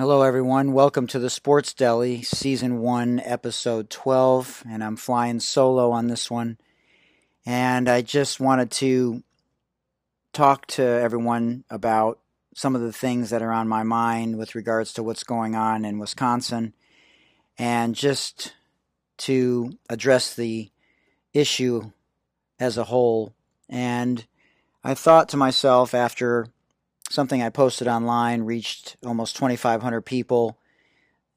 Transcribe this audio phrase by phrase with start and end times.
[0.00, 0.72] Hello, everyone.
[0.72, 4.64] Welcome to the Sports Deli, Season 1, Episode 12.
[4.66, 6.56] And I'm flying solo on this one.
[7.44, 9.22] And I just wanted to
[10.32, 12.18] talk to everyone about
[12.54, 15.84] some of the things that are on my mind with regards to what's going on
[15.84, 16.72] in Wisconsin
[17.58, 18.54] and just
[19.18, 20.70] to address the
[21.34, 21.92] issue
[22.58, 23.34] as a whole.
[23.68, 24.24] And
[24.82, 26.46] I thought to myself after
[27.10, 30.56] something I posted online reached almost 2,500 people,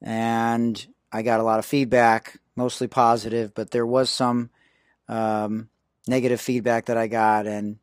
[0.02, 4.52] and I got a lot of feedback, mostly positive, but there was some
[5.10, 5.70] um,
[6.08, 7.80] negative feedback that I got, and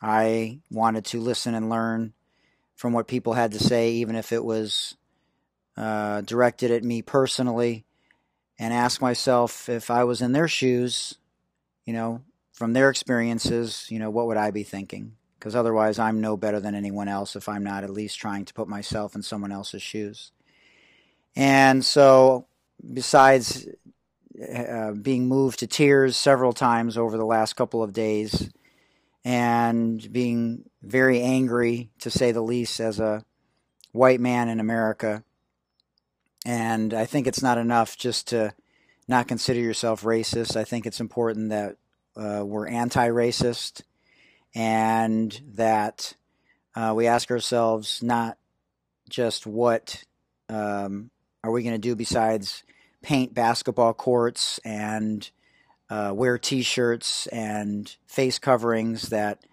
[0.00, 2.14] I wanted to listen and learn
[2.74, 4.96] from what people had to say, even if it was
[5.76, 7.84] uh, directed at me personally,
[8.58, 11.16] and ask myself if I was in their shoes,
[11.84, 15.16] you know, from their experiences, you know, what would I be thinking?
[15.42, 18.54] Because otherwise I'm no better than anyone else if I'm not at least trying to
[18.54, 20.30] put myself in someone else's shoes.
[21.34, 22.46] And so,
[22.94, 23.66] besides
[24.56, 28.52] uh, being moved to tears several times over the last couple of days
[29.24, 33.24] and being very angry, to say the least, as a
[33.90, 35.24] white man in America,
[36.46, 38.54] and I think it's not enough just to
[39.08, 40.54] not consider yourself racist.
[40.54, 41.78] I think it's important that
[42.16, 43.82] uh, we're anti racist
[44.54, 46.14] and that
[46.74, 48.38] uh, we ask ourselves not
[49.08, 50.02] just what
[50.48, 51.10] um,
[51.44, 52.62] are we going to do besides
[53.02, 55.30] paint basketball courts and
[55.90, 59.44] uh, wear T-shirts and face coverings that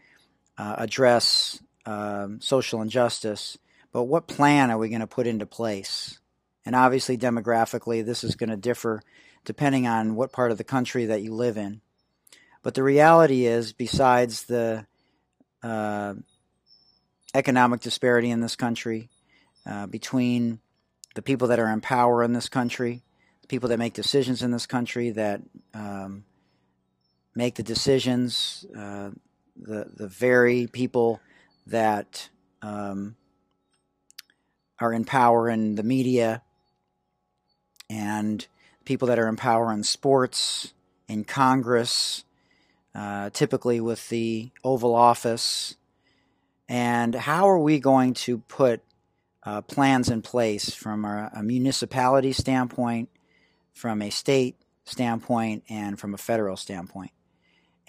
[0.57, 3.57] uh, address um, social injustice,
[3.91, 6.19] but what plan are we going to put into place?
[6.65, 9.01] And obviously, demographically, this is going to differ
[9.45, 11.81] depending on what part of the country that you live in.
[12.61, 14.85] But the reality is, besides the
[15.63, 16.13] uh,
[17.33, 19.09] economic disparity in this country
[19.65, 20.59] uh, between
[21.15, 23.03] the people that are in power in this country,
[23.41, 25.41] the people that make decisions in this country, that
[25.73, 26.23] um,
[27.35, 29.09] make the decisions, uh,
[29.55, 31.19] the the very people
[31.67, 32.29] that
[32.61, 33.15] um,
[34.79, 36.41] are in power in the media,
[37.89, 38.47] and
[38.85, 40.73] people that are in power in sports,
[41.07, 42.23] in Congress,
[42.95, 45.75] uh, typically with the Oval Office.
[46.67, 48.81] And how are we going to put
[49.43, 53.09] uh, plans in place from a, a, municipality standpoint,
[53.73, 57.11] from a state standpoint, and from a federal standpoint?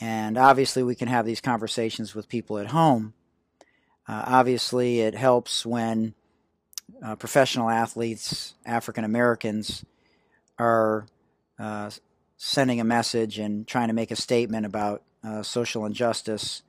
[0.01, 3.13] And obviously, we can have these conversations with people at home.
[4.09, 6.15] Uh, obviously, it helps when
[7.05, 9.85] uh, professional athletes, African Americans,
[10.59, 11.07] are
[11.59, 11.91] uh,
[12.43, 16.63] sending a message and trying to make a statement about uh, social injustice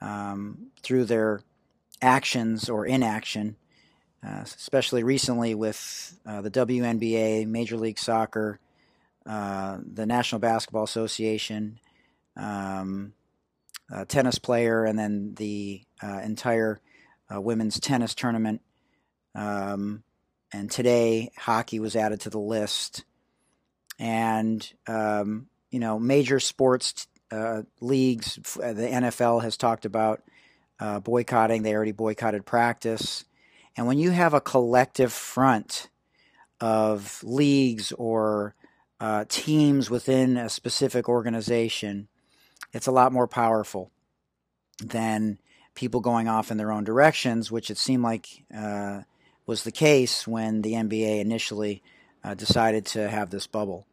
[0.00, 1.42] um, through their
[2.00, 3.54] actions or inaction,
[4.26, 8.60] uh, especially recently with uh, the WNBA, Major League Soccer,
[9.26, 11.78] uh, the National Basketball Association,
[12.34, 13.12] um,
[14.08, 16.80] tennis player, and then the uh, entire
[17.32, 18.62] uh, women's tennis tournament.
[19.34, 20.02] Um,
[20.50, 23.04] and today, hockey was added to the list
[24.00, 28.38] and um, you know major sports uh, leagues.
[28.60, 30.22] Uh, the NFL has talked about
[30.80, 31.62] uh, boycotting.
[31.62, 33.24] They already boycotted practice,
[33.76, 35.88] and when you have a collective front
[36.60, 38.54] of leagues or
[38.98, 42.08] uh, teams within a specific organization,
[42.72, 43.90] it's a lot more powerful
[44.82, 45.38] than
[45.74, 49.00] people going off in their own directions, which it seemed like uh,
[49.46, 51.82] was the case when the NBA initially
[52.22, 53.86] uh, decided to have this bubble.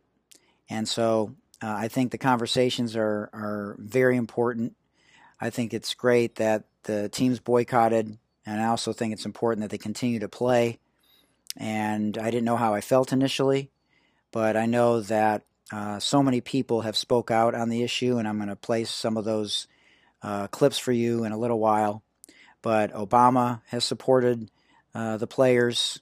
[0.69, 4.75] And so uh, I think the conversations are, are very important.
[5.39, 9.69] I think it's great that the teams boycotted, and I also think it's important that
[9.69, 10.79] they continue to play.
[11.55, 13.71] And I didn't know how I felt initially,
[14.31, 18.27] but I know that uh, so many people have spoke out on the issue, and
[18.27, 19.67] I'm going to play some of those
[20.21, 22.03] uh, clips for you in a little while.
[22.61, 24.49] But Obama has supported
[24.93, 25.99] uh, the players.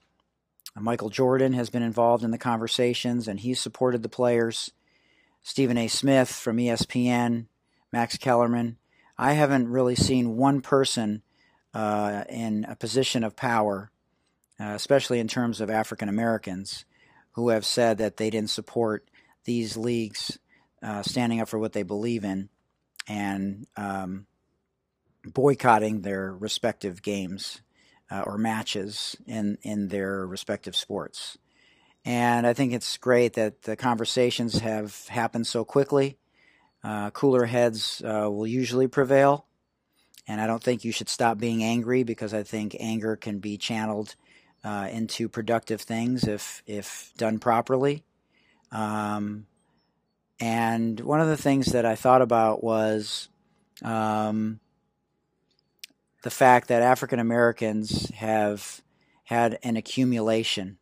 [0.79, 4.71] Michael Jordan has been involved in the conversations and he's supported the players.
[5.41, 5.87] Stephen A.
[5.87, 7.45] Smith from ESPN,
[7.93, 8.77] Max Kellerman.
[9.17, 11.21] I haven't really seen one person
[11.73, 13.89] uh, in a position of power,
[14.59, 16.83] uh, especially in terms of African Americans,
[17.33, 19.07] who have said that they didn't support
[19.45, 20.37] these leagues
[20.83, 22.49] uh, standing up for what they believe in
[23.07, 24.25] and um,
[25.23, 27.61] boycotting their respective games
[28.11, 31.37] uh, or matches in in their respective sports.
[32.03, 36.17] And I think it's great that the conversations have happened so quickly.
[36.83, 39.47] Uh, cooler heads uh, will usually prevail,
[40.27, 43.57] and I don't think you should stop being angry because I think anger can be
[43.57, 44.15] channeled
[44.63, 48.03] uh, into productive things if if done properly.
[48.71, 49.47] Um,
[50.39, 53.29] and one of the things that I thought about was
[53.83, 54.59] um,
[56.25, 58.81] the fact that African Americans have
[59.25, 60.79] had an accumulation,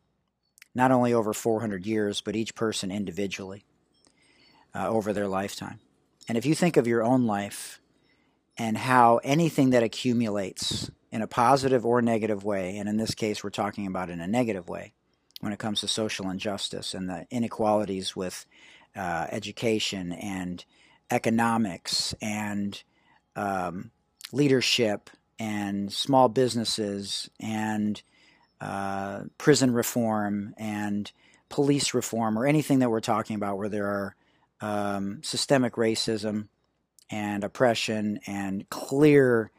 [0.74, 3.66] not only over 400 years, but each person individually
[4.74, 5.82] uh, over their lifetime.
[6.30, 7.82] And if you think of your own life
[8.58, 13.44] and how anything that accumulates in a positive or negative way, and in this case,
[13.44, 14.94] we're talking about in a negative way
[15.42, 18.46] when it comes to social injustice and the inequalities with
[18.96, 20.64] uh, education and
[21.12, 22.84] economics and
[23.36, 23.92] um,
[24.32, 28.02] leadership and small businesses and
[28.62, 31.12] uh, prison reform and
[31.50, 34.16] police reform or anything that we're talking about where there are
[34.62, 36.48] um, systemic racism
[37.10, 39.52] and oppression and clear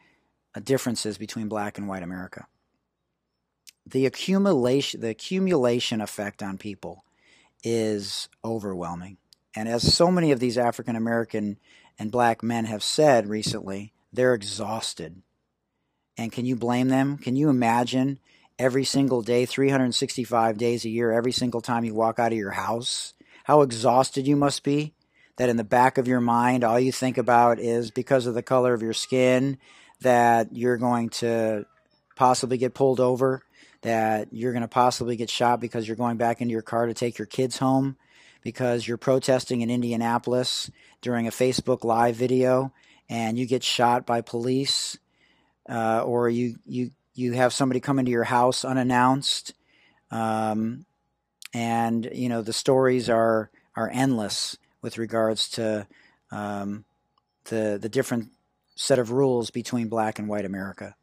[0.55, 2.47] uh, differences between black and white America.
[3.87, 7.05] The accumulation, the accumulation effect on people
[7.63, 9.19] is overwhelming.
[9.55, 11.59] And as so many of these African American
[11.99, 15.23] and black men have said recently, they're exhausted.
[16.17, 17.19] And can you blame them?
[17.19, 18.19] Can you imagine
[18.59, 22.53] every single day, 365 days a year, every single time you walk out of your
[22.53, 23.15] house,
[23.45, 24.95] how exhausted you must be?
[25.37, 28.43] That in the back of your mind, all you think about is because of the
[28.43, 29.59] color of your skin,
[30.01, 31.67] that you're going to
[32.15, 33.43] possibly get pulled over,
[33.83, 36.95] that you're going to possibly get shot because you're going back into your car to
[36.95, 37.97] take your kids home,
[38.43, 40.71] because you're protesting in Indianapolis
[41.01, 42.73] during a Facebook Live video
[43.09, 44.97] and you get shot by police,
[45.69, 49.55] uh, or you, you you have somebody come into your house unannounced,
[50.11, 50.85] um,
[51.53, 55.87] and you know the stories are are endless with regards to
[56.31, 56.85] um,
[57.45, 58.31] the the different
[58.77, 60.97] set of rules between black and white America,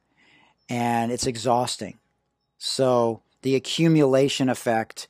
[0.69, 1.97] and it's exhausting.
[2.57, 5.07] So the accumulation effect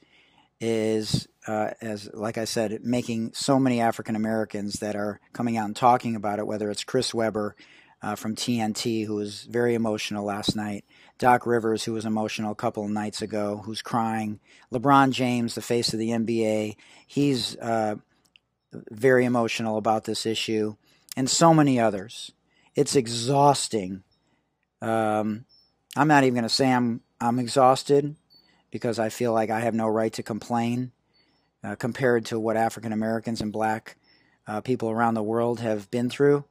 [0.60, 5.66] is, uh, as like I said, making so many African Americans that are coming out
[5.66, 6.46] and talking about it.
[6.46, 7.56] Whether it's Chris Webber
[8.02, 10.86] uh, from TNT, who was very emotional last night.
[11.18, 14.40] Doc Rivers, who was emotional a couple of nights ago, who's crying.
[14.74, 16.76] LeBron James, the face of the NBA,
[17.06, 17.96] he's uh,
[18.90, 20.76] very emotional about this issue,
[21.16, 22.32] and so many others.
[22.76, 24.04] It's exhausting.
[24.82, 25.46] Um,
[25.96, 28.16] I'm not even going to say I'm I'm exhausted
[28.72, 30.92] because I feel like I have no right to complain
[31.64, 33.98] uh, compared to what African Americans and Black
[34.48, 36.46] uh, people around the world have been through.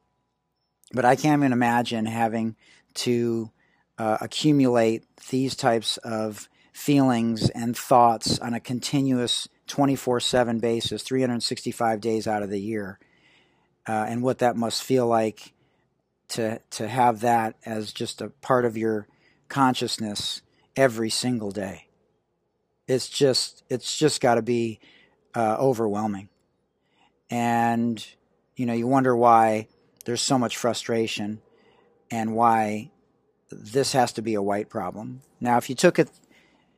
[0.92, 2.56] But I can't even imagine having
[2.94, 3.50] to
[3.98, 12.00] uh, accumulate these types of feelings and thoughts on a continuous 24 7 basis, 365
[12.00, 12.98] days out of the year,
[13.86, 15.52] uh, and what that must feel like
[16.28, 19.06] to, to have that as just a part of your
[19.48, 20.42] consciousness
[20.76, 21.86] every single day.
[22.88, 24.80] It's just, it's just got to be
[25.34, 26.28] uh, overwhelming.
[27.28, 28.04] And,
[28.56, 29.68] you know, you wonder why
[30.04, 31.40] there's so much frustration
[32.10, 32.90] and why
[33.50, 35.22] this has to be a white problem.
[35.40, 36.10] Now, if you took it,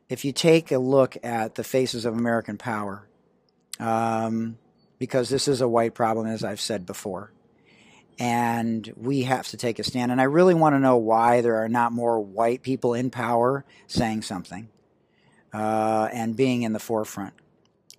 [0.09, 3.07] if you take a look at the faces of American power,
[3.79, 4.57] um,
[4.99, 7.31] because this is a white problem, as I've said before,
[8.19, 10.11] and we have to take a stand.
[10.11, 13.65] And I really want to know why there are not more white people in power
[13.87, 14.69] saying something
[15.51, 17.33] uh, and being in the forefront.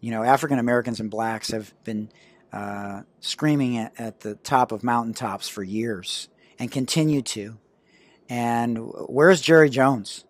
[0.01, 2.11] You know, African Americans and blacks have been
[2.55, 7.59] uh, screaming at, at, the top of mountaintops for years and continue to.
[8.29, 10.25] And where's Jerry Jones?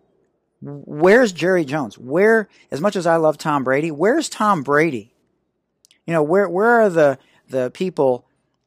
[0.59, 1.99] Where's Jerry Jones?
[1.99, 5.13] Where, as much as I love Tom Brady, where's Tom Brady?
[6.07, 8.25] You know, where where are the the people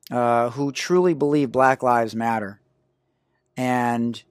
[0.08, 2.60] uh, who truly believe Black Lives Matter
[3.56, 4.22] and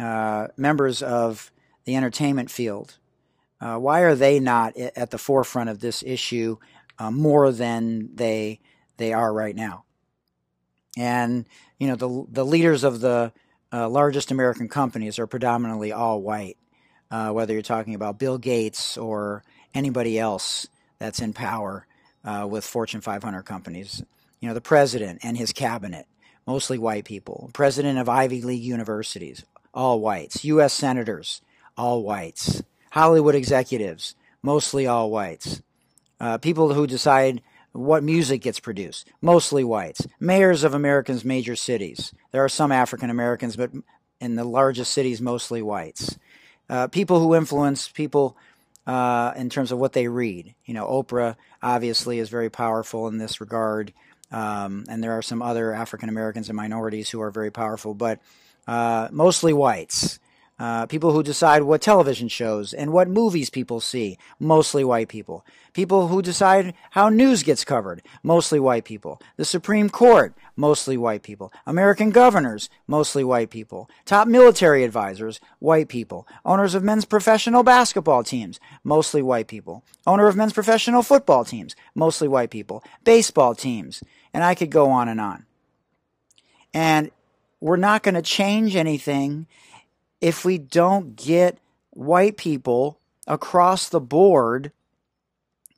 [0.00, 1.52] uh, members of
[1.84, 2.98] the entertainment field?
[3.60, 6.56] Uh, why are they not at the forefront of this issue
[6.98, 8.60] uh, more than they
[8.96, 9.84] they are right now.
[10.96, 11.46] And
[11.78, 13.32] you know the the leaders of the
[13.72, 16.56] uh, largest American companies are predominantly all white.
[17.10, 20.66] Uh, whether you're talking about Bill Gates or anybody else
[20.98, 21.86] that's in power
[22.24, 24.02] uh, with Fortune 500 companies,
[24.40, 26.06] you know the president and his cabinet,
[26.46, 27.50] mostly white people.
[27.52, 30.44] President of Ivy League universities, all whites.
[30.44, 30.72] U.S.
[30.72, 31.42] senators,
[31.76, 32.62] all whites.
[32.90, 35.60] Hollywood executives, mostly all whites.
[36.20, 37.42] Uh, people who decide
[37.72, 40.06] what music gets produced, mostly whites.
[40.18, 42.12] Mayors of Americans' major cities.
[42.32, 43.70] There are some African Americans, but
[44.20, 46.18] in the largest cities, mostly whites.
[46.68, 48.36] Uh, people who influence people
[48.86, 50.54] uh, in terms of what they read.
[50.64, 53.92] You know, Oprah obviously is very powerful in this regard,
[54.30, 58.20] um, and there are some other African Americans and minorities who are very powerful, but
[58.66, 60.18] uh, mostly whites.
[60.58, 65.44] Uh, people who decide what television shows and what movies people see, mostly white people.
[65.74, 69.20] People who decide how news gets covered, mostly white people.
[69.36, 71.52] The Supreme Court, mostly white people.
[71.66, 73.90] American governors, mostly white people.
[74.06, 76.26] Top military advisors, white people.
[76.46, 79.84] Owners of men's professional basketball teams, mostly white people.
[80.06, 82.82] Owner of men's professional football teams, mostly white people.
[83.04, 84.02] Baseball teams.
[84.32, 85.44] And I could go on and on.
[86.72, 87.10] And
[87.60, 89.46] we're not going to change anything
[90.20, 91.58] if we don't get
[91.90, 94.72] white people across the board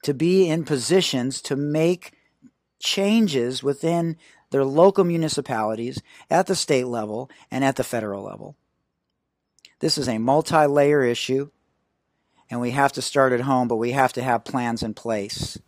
[0.02, 2.12] to be in positions to make
[2.78, 4.16] changes within
[4.50, 8.56] their local municipalities at the state level and at the federal level.
[9.80, 11.50] This is a multi layer issue,
[12.50, 15.58] and we have to start at home, but we have to have plans in place.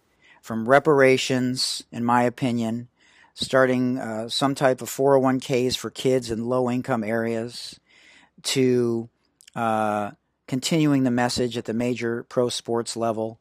[0.43, 2.89] From reparations, in my opinion,
[3.35, 7.79] starting uh, some type of 401ks for kids in low income areas,
[8.43, 9.09] to
[9.55, 10.13] uh,
[10.47, 13.41] continuing the message at the major pro sports level,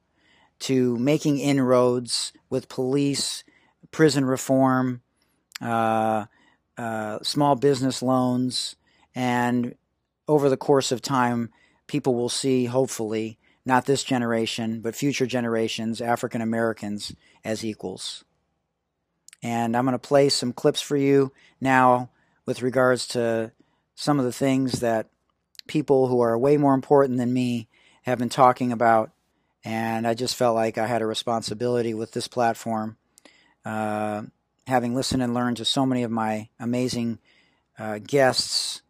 [0.60, 3.44] to making inroads with police,
[3.92, 5.02] prison reform,
[5.62, 6.26] uh,
[6.78, 8.76] uh, small business loans,
[9.16, 9.76] and
[10.28, 11.50] over the course of time,
[11.88, 17.14] people will see, hopefully, not this generation, but future generations, African Americans,
[17.44, 18.24] as equals.
[19.42, 22.10] And I'm going to play some clips for you now
[22.46, 23.52] with regards to
[24.00, 25.10] some of the things that
[25.68, 27.68] people who are way more important than me
[28.04, 29.12] have been talking about.
[29.66, 32.96] And I just felt like I had a responsibility with this platform,
[33.66, 34.22] uh,
[34.68, 37.20] having listened and learned to so many of my amazing
[37.78, 38.84] uh, guests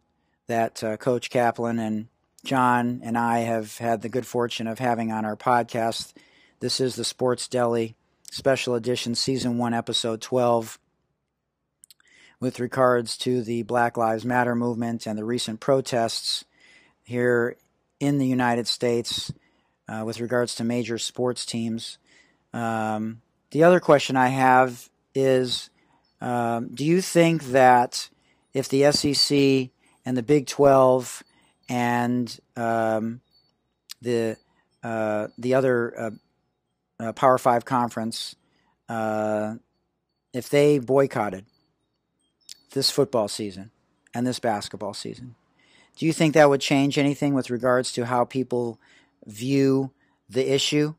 [0.46, 2.06] that uh, Coach Kaplan and
[2.44, 6.12] John and I have had the good fortune of having on our podcast.
[6.60, 7.96] This is the Sports Deli
[8.30, 10.78] Special Edition, Season 1, Episode 12
[12.40, 16.44] with regards to the Black Lives Matter movement and the recent protests
[17.02, 17.56] here
[18.00, 19.30] in the United States
[19.88, 21.98] uh, with regards to major sports teams.
[22.54, 23.20] Um,
[23.50, 25.68] the other question I have is
[26.20, 28.08] um, Do you think that
[28.54, 29.70] if the SEC
[30.06, 31.22] and the Big 12
[31.68, 33.20] and um,
[34.00, 34.36] the
[34.82, 36.10] uh, the other uh,
[36.98, 38.34] uh Power Five conference,
[38.88, 39.56] uh,
[40.32, 41.44] if they boycotted
[42.70, 43.70] this football season
[44.14, 45.34] and this basketball season.
[45.96, 48.78] Do you think that would change anything with regards to how people
[49.26, 49.92] view
[50.28, 50.94] the issue?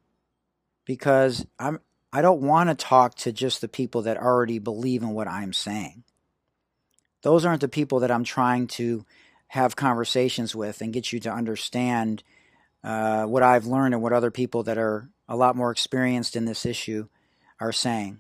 [0.86, 1.80] Because I'm
[2.14, 5.54] I don't want to talk to just the people that already believe in what I'm
[5.54, 6.04] saying.
[7.22, 9.06] Those aren't the people that I'm trying to
[9.48, 12.24] have conversations with and get you to understand
[12.84, 16.46] uh, what I've learned and what other people that are a lot more experienced in
[16.46, 17.08] this issue
[17.60, 18.20] are saying.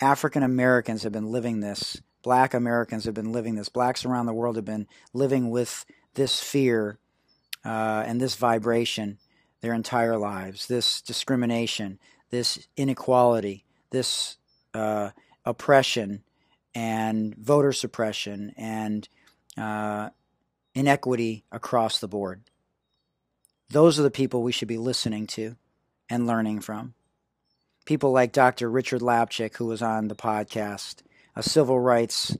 [0.00, 3.68] African Americans have been living this black Americans have been living this.
[3.68, 5.84] Blacks around the world have been living with
[6.14, 6.98] this fear
[7.64, 9.18] uh, and this vibration
[9.60, 10.66] their entire lives.
[10.66, 11.98] This discrimination,
[12.30, 14.38] this inequality, this
[14.74, 15.10] uh,
[15.44, 16.22] oppression,
[16.74, 19.08] and voter suppression, and
[19.58, 20.10] uh,
[20.74, 22.42] inequity across the board.
[23.68, 25.56] Those are the people we should be listening to
[26.08, 26.94] and learning from.
[27.84, 28.70] People like Dr.
[28.70, 31.02] Richard Lapchick, who was on the podcast,
[31.40, 32.36] a civil rights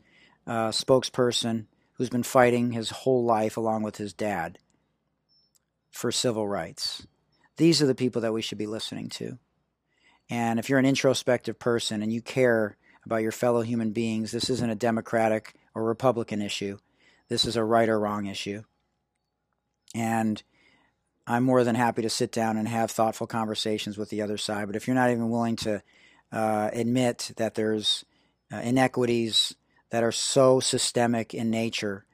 [0.46, 1.64] uh, spokesperson
[1.94, 4.58] who's been fighting his whole life along with his dad
[5.90, 7.06] for civil rights.
[7.56, 9.38] These are the people that we should be listening to.
[10.28, 12.76] And if you're an introspective person and you care
[13.06, 16.76] about your fellow human beings, this isn't a Democratic or Republican issue.
[17.30, 18.64] This is a right or wrong issue.
[19.94, 20.42] And
[21.26, 24.66] I'm more than happy to sit down and have thoughtful conversations with the other side.
[24.66, 25.82] But if you're not even willing to
[26.32, 28.04] uh, admit that there's
[28.52, 29.54] uh, inequities
[29.90, 32.04] that are so systemic in nature,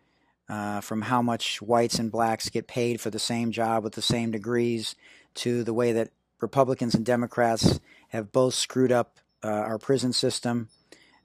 [0.49, 4.03] uh, from how much whites and blacks get paid for the same job with the
[4.03, 4.95] same degrees,
[5.35, 10.69] to the way that Republicans and Democrats have both screwed up uh, our prison system,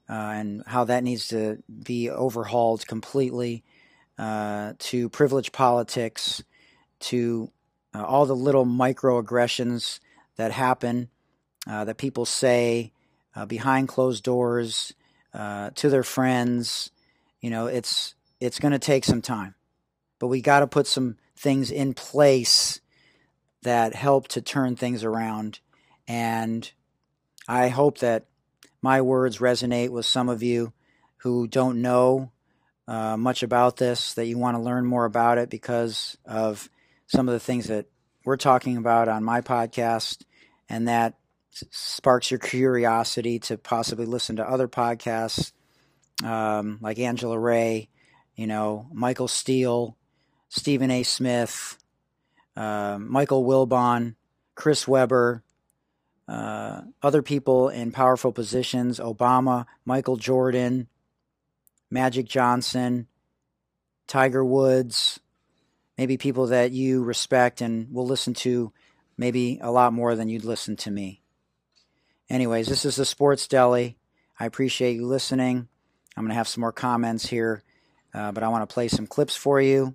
[0.08, 3.62] uh, and how that needs to be overhauled completely,
[4.18, 6.42] uh, to privilege politics,
[7.00, 7.50] to
[7.94, 10.00] uh, all the little microaggressions
[10.36, 11.08] that happen,
[11.66, 12.92] that people say
[13.46, 14.92] behind closed doors
[15.34, 16.90] uh, to their friends.
[17.40, 19.54] You know, it's it's going to take some time,
[20.18, 22.80] but we got to put some things in place
[23.62, 25.60] that help to turn things around.
[26.06, 26.70] And
[27.48, 28.26] I hope that
[28.80, 30.72] my words resonate with some of you
[31.18, 32.32] who don't know
[32.88, 36.68] uh, much about this, that you want to learn more about it because of
[37.06, 37.86] some of the things that
[38.24, 40.22] we're talking about on my podcast,
[40.68, 41.14] and that
[41.70, 45.52] sparks your curiosity to possibly listen to other podcasts
[46.24, 47.88] um, like Angela Rye,
[48.36, 49.96] you know, Michael Steele,
[50.48, 51.02] Stephen A.
[51.02, 51.78] Smith,
[52.56, 54.14] uh, Michael Wilbon,
[54.54, 55.42] Chris Webber,
[56.28, 60.88] uh, other people in powerful positions Obama, Michael Jordan,
[61.90, 63.06] Magic Johnson,
[64.06, 65.20] Tiger Woods,
[65.98, 68.72] maybe people that you respect and will listen to
[69.16, 71.21] maybe a lot more than you'd listen to me.
[72.32, 73.98] Anyways, this is the Sports Deli.
[74.40, 75.68] I appreciate you listening.
[76.16, 77.62] I'm going to have some more comments here,
[78.14, 79.94] uh, but I want to play some clips for you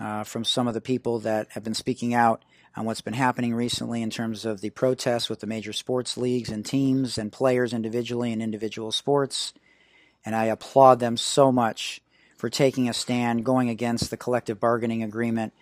[0.00, 2.42] uh, from some of the people that have been speaking out
[2.74, 6.48] on what's been happening recently in terms of the protests with the major sports leagues
[6.48, 9.52] and teams and players individually in individual sports.
[10.24, 12.00] And I applaud them so much
[12.38, 15.52] for taking a stand, going against the collective bargaining agreement,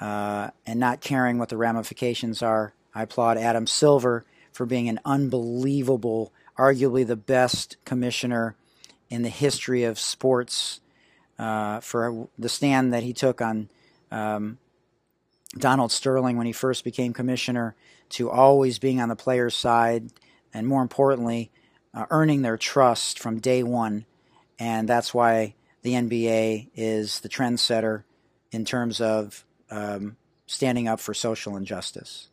[0.00, 2.74] uh, and not caring what the ramifications are.
[2.92, 8.56] I applaud Adam Silver for being an unbelievable, arguably the best commissioner
[9.10, 10.80] in the history of sports,
[11.38, 13.68] uh, for the stand that he took on
[14.10, 14.58] um,
[15.56, 17.74] Donald Sterling when he first became commissioner
[18.10, 20.10] to always being on the players' side,
[20.52, 21.50] and more importantly,
[21.94, 24.04] uh, earning their trust from day one.
[24.58, 28.04] And that's why the NBA is the trendsetter
[28.50, 30.16] in terms of um,
[30.46, 32.28] standing up for social injustice.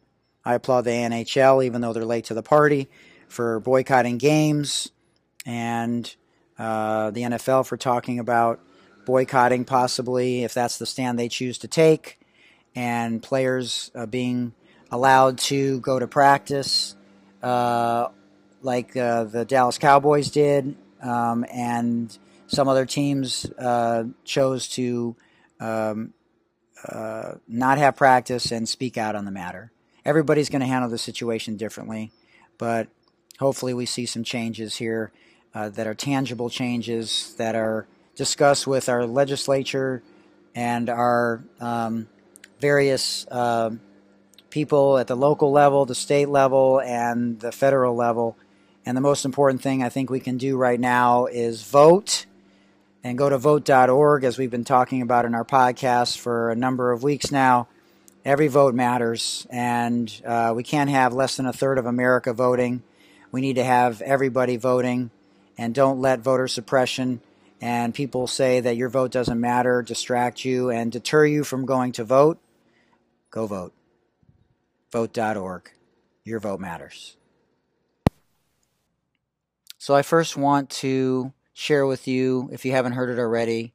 [0.46, 2.90] I applaud the NHL, even though they're late to the party,
[3.28, 4.92] for boycotting games,
[5.46, 6.14] and
[6.58, 8.60] uh, the NFL for talking about
[9.06, 12.20] boycotting possibly if that's the stand they choose to take
[12.76, 14.54] and players uh, being
[14.92, 16.96] allowed to go to practice
[17.42, 18.10] uh,
[18.62, 22.16] like uh, the Dallas Cowboys did, um, and
[22.48, 25.16] some other teams uh, chose to
[25.60, 26.14] um,
[26.88, 29.72] uh, not have practice and speak out on the matter.
[30.06, 32.12] Everybody's going to handle the situation differently,
[32.58, 32.88] but
[33.40, 35.12] hopefully we see some changes here
[35.54, 40.04] uh, that are tangible changes that are discussed with our legislature
[40.56, 42.08] and our um,
[42.60, 43.72] various uh,
[44.50, 48.38] people at the local level, the state level, and the federal level.
[48.86, 52.26] And the most important thing I think we can do right now is vote
[53.04, 56.92] and go to vote.org, as we've been talking about in our podcast for a number
[56.92, 57.68] of weeks now.
[58.26, 62.84] Every vote matters, and uh, we can't have less than a third of America voting.
[63.32, 65.12] We need to have everybody voting,
[65.58, 67.22] and don't let voter suppression
[67.62, 71.92] and people say that your vote doesn't matter, distract you, and deter you from going
[71.94, 72.40] to vote.
[73.32, 73.74] Go vote.
[74.92, 75.72] Vote.org.
[76.24, 77.18] Your vote matters.
[79.78, 83.74] So, I first want to share with you, if you haven't heard it already,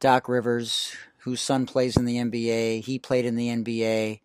[0.00, 2.84] Doc Rivers, whose son plays in the NBA.
[2.84, 4.20] He played in the NBA.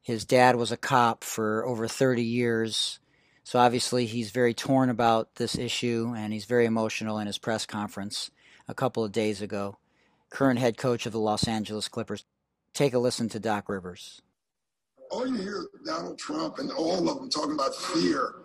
[0.00, 3.00] His dad was a cop for over 30 years.
[3.44, 7.66] So, obviously, he's very torn about this issue and he's very emotional in his press
[7.66, 8.30] conference
[8.66, 9.76] a couple of days ago.
[10.30, 12.24] Current head coach of the Los Angeles Clippers.
[12.72, 14.22] Take a listen to Doc Rivers.
[15.10, 18.36] All you hear Donald Trump and all of them talking about fear.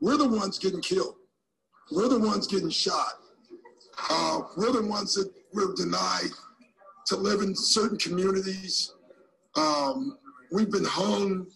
[0.00, 1.14] We're the ones getting killed.
[1.90, 3.14] We're the ones getting shot.
[4.10, 6.30] Uh, we're the ones that we're denied
[7.10, 8.94] to live in certain communities.
[9.56, 10.16] Um,
[10.52, 11.48] we've been hung.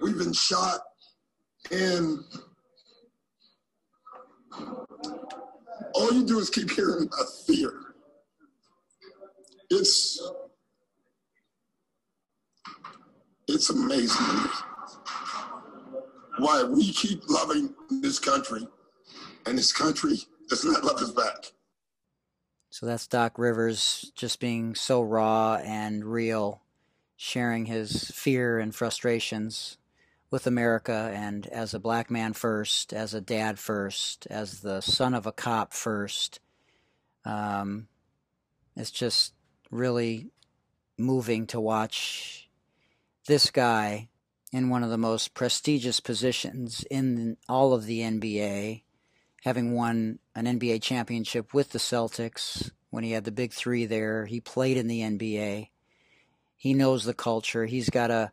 [0.00, 0.78] We've been shot.
[1.72, 2.20] And
[5.92, 7.72] all you do is keep hearing about fear.
[9.70, 10.22] It's
[13.48, 14.50] it's amazing
[16.38, 18.68] why we keep loving this country
[19.46, 20.18] and this country
[20.48, 21.52] does not love us back.
[22.76, 26.60] So that's Doc Rivers just being so raw and real,
[27.16, 29.78] sharing his fear and frustrations
[30.30, 35.14] with America and as a black man first, as a dad first, as the son
[35.14, 36.40] of a cop first.
[37.24, 37.88] Um,
[38.76, 39.32] it's just
[39.70, 40.26] really
[40.98, 42.50] moving to watch
[43.26, 44.10] this guy
[44.52, 48.82] in one of the most prestigious positions in all of the NBA,
[49.46, 54.26] having won an NBA championship with the Celtics when he had the big three there.
[54.26, 55.68] He played in the NBA.
[56.56, 57.64] He knows the culture.
[57.64, 58.32] He's got a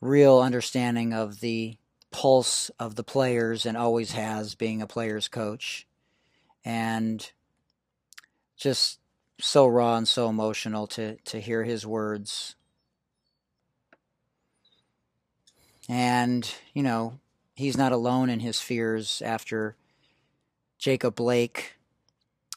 [0.00, 1.76] real understanding of the
[2.10, 5.86] pulse of the players and always has being a player's coach.
[6.64, 7.30] And
[8.56, 8.98] just
[9.38, 12.56] so raw and so emotional to, to hear his words
[15.88, 17.20] And, you know,
[17.54, 19.76] he's not alone in his fears after
[20.86, 21.72] Jacob Blake.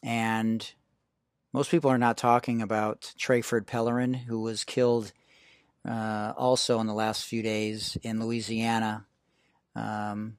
[0.03, 0.71] And
[1.51, 5.13] most people are not talking about Trayford Pellerin, who was killed
[5.83, 9.07] uh, also in the last few days in Louisiana
[9.75, 10.37] um,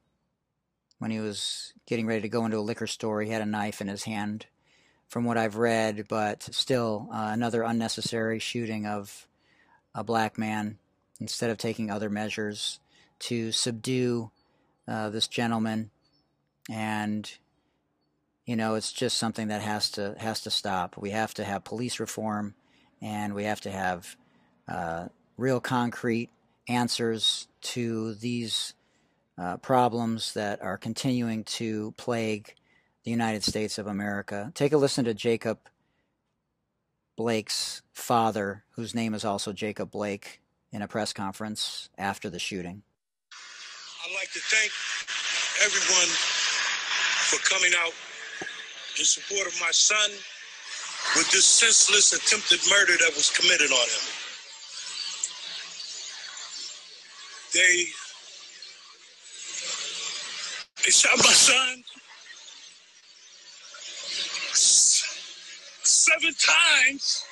[1.00, 3.22] when he was getting ready to go into a liquor store.
[3.22, 4.46] He had a knife in his hand
[5.08, 9.26] from what I've read, but still uh, another unnecessary shooting of
[9.96, 10.78] a black man
[11.20, 12.78] instead of taking other measures
[13.18, 14.30] to subdue
[14.86, 15.90] uh, this gentleman.
[16.70, 17.28] And
[18.46, 20.96] you know, it's just something that has to has to stop.
[20.96, 22.54] We have to have police reform,
[23.00, 24.16] and we have to have
[24.68, 26.30] uh, real concrete
[26.68, 28.74] answers to these
[29.38, 32.54] uh, problems that are continuing to plague
[33.04, 34.52] the United States of America.
[34.54, 35.58] Take a listen to Jacob
[37.16, 40.40] Blake's father, whose name is also Jacob Blake,
[40.72, 42.82] in a press conference after the shooting.
[44.04, 44.72] I'd like to thank
[45.64, 46.08] everyone
[47.28, 47.92] for coming out
[49.00, 50.10] in support of my son
[51.16, 54.06] with this senseless attempted murder that was committed on him.
[57.54, 57.86] They
[60.84, 61.82] they shot my son
[65.82, 67.24] seven times.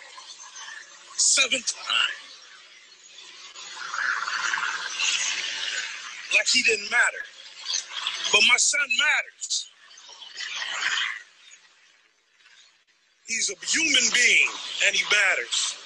[1.16, 2.18] Seven times.
[6.35, 7.24] Like he didn't matter.
[8.33, 9.68] But my son matters.
[13.28, 14.48] He's a human being
[14.86, 15.76] and he matters.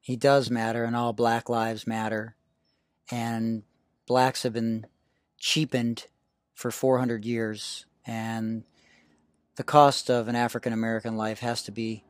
[0.00, 2.34] He does matter, and all black lives matter.
[3.10, 3.64] And
[4.06, 4.86] blacks have been
[5.36, 6.06] cheapened
[6.54, 7.84] for 400 years.
[8.06, 8.64] And
[9.56, 12.04] the cost of an African American life has to be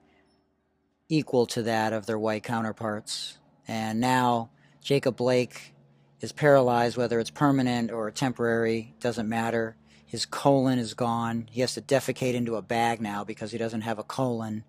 [1.08, 3.38] equal to that of their white counterparts.
[3.66, 5.74] And now Jacob Blake
[6.20, 9.76] is paralyzed, whether it's permanent or temporary, doesn't matter.
[10.08, 11.48] His colon is gone.
[11.50, 14.64] He has to defecate into a bag now because he doesn't have a colon.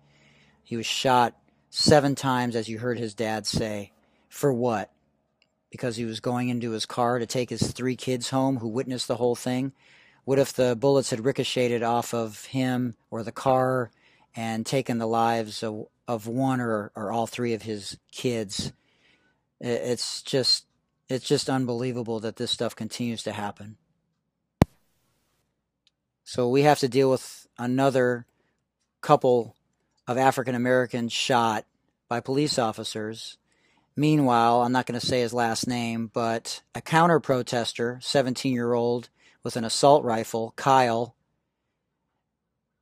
[0.62, 1.34] He was shot
[1.70, 3.92] seven times, as you heard his dad say.
[4.28, 4.92] For what?
[5.70, 9.08] Because he was going into his car to take his three kids home who witnessed
[9.08, 9.72] the whole thing?
[10.26, 13.90] What if the bullets had ricocheted off of him or the car
[14.36, 18.72] and taken the lives of, of one or, or all three of his kids?
[19.58, 20.66] It's just
[21.08, 23.78] it's just unbelievable that this stuff continues to happen.
[26.30, 28.24] So we have to deal with another
[29.00, 29.56] couple
[30.06, 31.64] of African Americans shot
[32.08, 33.36] by police officers.
[33.96, 38.74] Meanwhile, I'm not going to say his last name, but a counter protester, 17 year
[38.74, 39.08] old,
[39.42, 41.16] with an assault rifle, Kyle,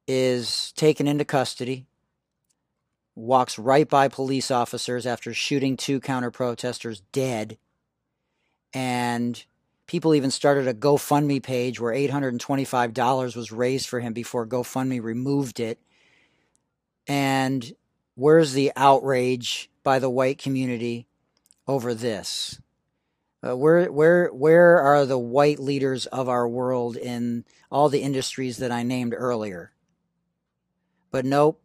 [0.07, 1.87] is taken into custody,
[3.15, 7.57] walks right by police officers after shooting two counter protesters dead,
[8.75, 9.43] and
[9.89, 15.59] people even started a GoFundMe page where $825 was raised for him before GoFundMe removed
[15.59, 15.81] it.
[17.09, 17.73] And
[18.15, 21.09] where's the outrage by the white community
[21.67, 22.61] over this?
[23.41, 28.57] Uh, where where where are the white leaders of our world in all the industries
[28.57, 29.71] that I named earlier?
[31.13, 31.63] But nope,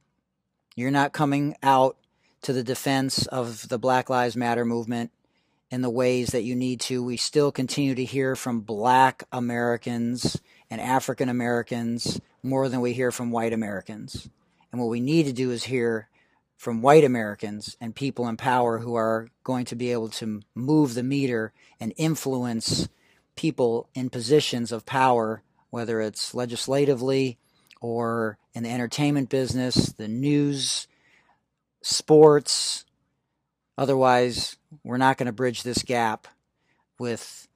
[0.76, 1.98] you're not coming out
[2.44, 5.12] to the defense of the Black Lives Matter movement
[5.74, 7.04] in the ways that you need to.
[7.04, 13.12] We still continue to hear from black Americans and African Americans more than we hear
[13.12, 14.30] from white Americans.
[14.72, 16.10] And what we need to do is hear
[16.58, 20.94] from white Americans and people in power who are going to be able to move
[20.94, 22.88] the meter and influence
[23.36, 27.40] people in positions of power, whether it's legislatively
[27.82, 30.88] or in the entertainment business, the news,
[31.82, 32.86] sports.
[33.78, 36.28] Otherwise, we're not going to bridge this gap
[37.00, 37.48] with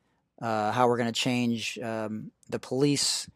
[0.41, 3.29] uh, how we're going to change um, the police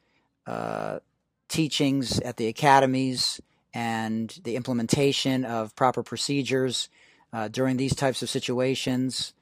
[0.48, 1.00] uh,
[1.48, 3.40] teachings at the academies
[3.74, 6.90] and the implementation of proper procedures
[7.34, 9.34] uh, during these types of situations,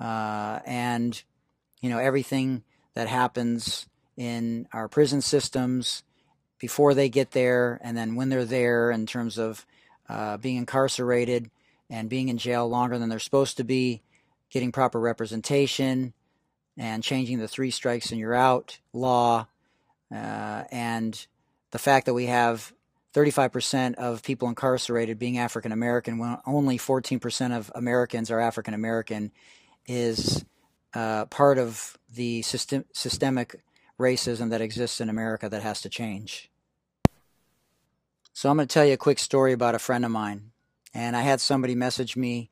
[0.00, 1.22] uh, and
[1.80, 6.02] you know everything that happens in our prison systems
[6.58, 9.64] before they get there, and then when they're there, in terms of
[10.08, 11.50] uh, being incarcerated
[11.90, 14.02] and being in jail longer than they're supposed to be,
[14.50, 16.12] getting proper representation,
[16.76, 19.46] and changing the three strikes and you're out law,
[20.14, 21.26] uh, and
[21.70, 22.72] the fact that we have
[23.14, 29.32] 35% of people incarcerated being African American, when only 14% of Americans are African American,
[29.86, 30.44] is
[30.94, 33.60] uh, part of the system, systemic
[33.98, 36.50] racism that exists in America that has to change.
[38.32, 40.52] So, I'm going to tell you a quick story about a friend of mine.
[40.94, 42.50] And I had somebody message me.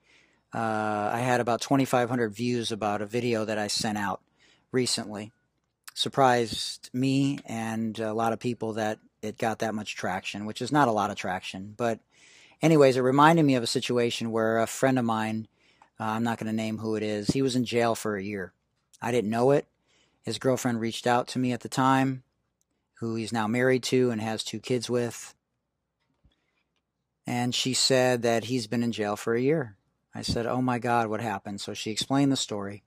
[0.54, 4.20] Uh, I had about 2,500 views about a video that I sent out
[4.72, 5.32] recently.
[5.94, 10.72] Surprised me and a lot of people that it got that much traction, which is
[10.72, 11.74] not a lot of traction.
[11.76, 12.00] But,
[12.62, 15.48] anyways, it reminded me of a situation where a friend of mine,
[15.98, 18.22] uh, I'm not going to name who it is, he was in jail for a
[18.22, 18.52] year.
[19.00, 19.66] I didn't know it.
[20.22, 22.24] His girlfriend reached out to me at the time,
[22.94, 25.35] who he's now married to and has two kids with.
[27.26, 29.76] And she said that he's been in jail for a year.
[30.14, 31.60] I said, Oh my God, what happened?
[31.60, 32.82] So she explained the story.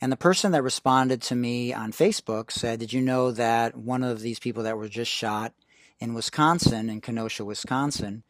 [0.00, 4.02] And the person that responded to me on Facebook said, Did you know that one
[4.02, 5.52] of these people that were just shot
[5.98, 8.22] in Wisconsin, in Kenosha, Wisconsin,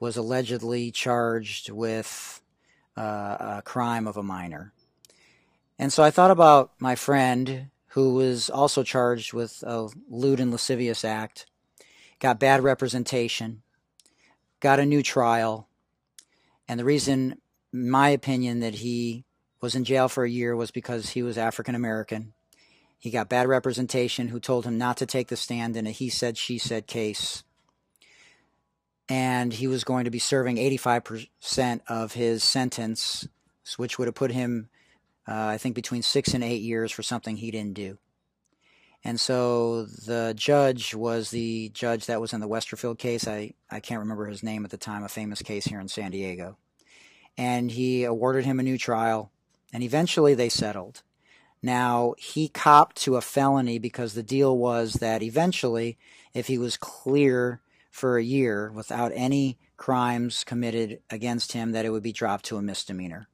[0.00, 2.40] was allegedly charged with
[2.96, 4.72] uh, a crime of a minor?
[5.78, 10.50] And so I thought about my friend who was also charged with a lewd and
[10.50, 11.46] lascivious act,
[12.20, 13.62] got bad representation,
[14.60, 15.68] got a new trial.
[16.66, 17.40] And the reason,
[17.72, 19.24] my opinion, that he
[19.60, 22.34] was in jail for a year was because he was African American.
[22.98, 26.08] He got bad representation who told him not to take the stand in a he
[26.10, 27.44] said, she said case.
[29.08, 33.26] And he was going to be serving 85% of his sentence,
[33.76, 34.68] which would have put him,
[35.26, 37.98] uh, I think, between six and eight years for something he didn't do.
[39.04, 43.28] And so the judge was the judge that was in the Westerfield case.
[43.28, 46.10] I, I can't remember his name at the time, a famous case here in San
[46.10, 46.58] Diego.
[47.36, 49.30] And he awarded him a new trial
[49.72, 51.02] and eventually they settled.
[51.62, 55.98] Now, he copped to a felony because the deal was that eventually,
[56.32, 61.90] if he was clear for a year without any crimes committed against him, that it
[61.90, 63.28] would be dropped to a misdemeanor.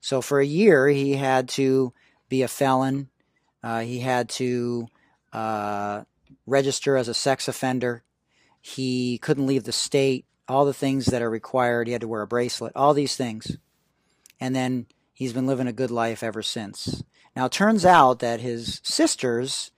[0.00, 1.92] So for a year, he had to
[2.28, 3.08] be a felon.
[3.62, 4.88] Uh, he had to
[5.32, 6.02] uh,
[6.46, 8.02] register as a sex offender.
[8.60, 10.24] He couldn't leave the state.
[10.46, 11.86] All the things that are required.
[11.86, 12.72] He had to wear a bracelet.
[12.74, 13.58] All these things.
[14.40, 17.02] And then he's been living a good life ever since.
[17.36, 19.72] Now, it turns out that his sister's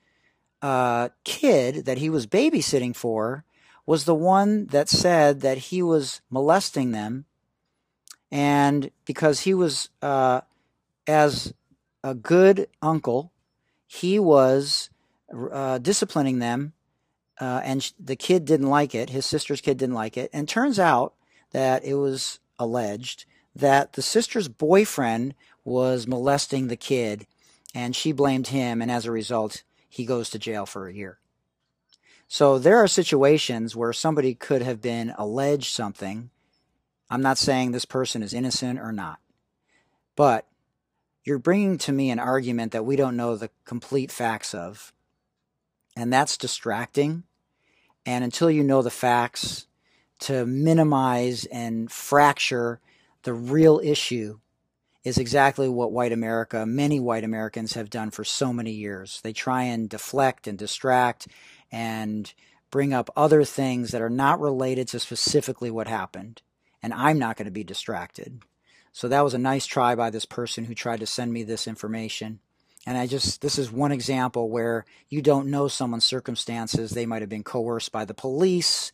[0.63, 3.45] uh, kid that he was babysitting for
[3.85, 7.25] was the one that said that he was molesting them.
[8.31, 10.43] And because he was, uh,
[11.07, 11.53] as
[12.05, 13.33] a good uncle,
[13.93, 14.89] he was
[15.51, 16.75] uh, disciplining them.
[17.41, 19.11] Uh, and sh- the kid didn't like it.
[19.11, 20.31] His sister's kid didn't like it.
[20.33, 21.15] And turns out
[21.51, 23.25] that it was alleged
[23.57, 27.27] that the sister's boyfriend was molesting the kid
[27.75, 31.19] and she blamed him, and as a result, he goes to jail for a year.
[32.29, 36.31] So there are situations where somebody could have been alleged something.
[37.11, 39.19] I'm not saying this person is innocent or not,
[40.15, 40.47] but
[41.25, 44.93] you're bringing to me an argument that we don't know the complete facts of,
[45.97, 47.25] and that's distracting.
[48.07, 49.67] And until you know the facts,
[50.21, 52.81] to minimize and fracture
[53.23, 54.39] the real issue
[55.03, 59.21] is exactly what white America, many white Americans have done for so many years.
[59.23, 61.27] They try and deflect and distract
[61.73, 62.33] and
[62.71, 66.43] bring up other things that are not related to specifically what happened.
[66.83, 68.43] And I'm not going to be distracted.
[68.93, 71.67] So that was a nice try by this person who tried to send me this
[71.67, 72.41] information.
[72.87, 76.91] And I just, this is one example where you don't know someone's circumstances.
[76.91, 78.93] They might have been coerced by the police.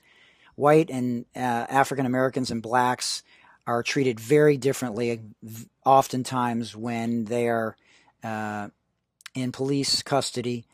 [0.57, 3.23] White and uh, African Americans and blacks
[3.67, 5.21] are treated very differently,
[5.85, 7.77] oftentimes when they are
[8.23, 8.69] uh,
[9.35, 10.67] in police custody.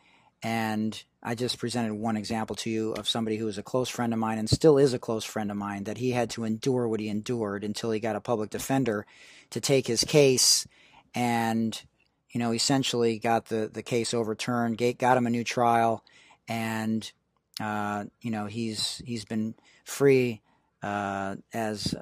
[0.42, 4.12] And I just presented one example to you of somebody who was a close friend
[4.12, 6.88] of mine and still is a close friend of mine that he had to endure
[6.88, 9.06] what he endured until he got a public defender
[9.50, 10.66] to take his case
[11.14, 11.82] and
[12.30, 16.02] you know essentially got the the case overturned got him a new trial
[16.48, 17.12] and
[17.60, 19.54] uh, you know he's he's been
[19.84, 20.40] free
[20.82, 21.94] uh, as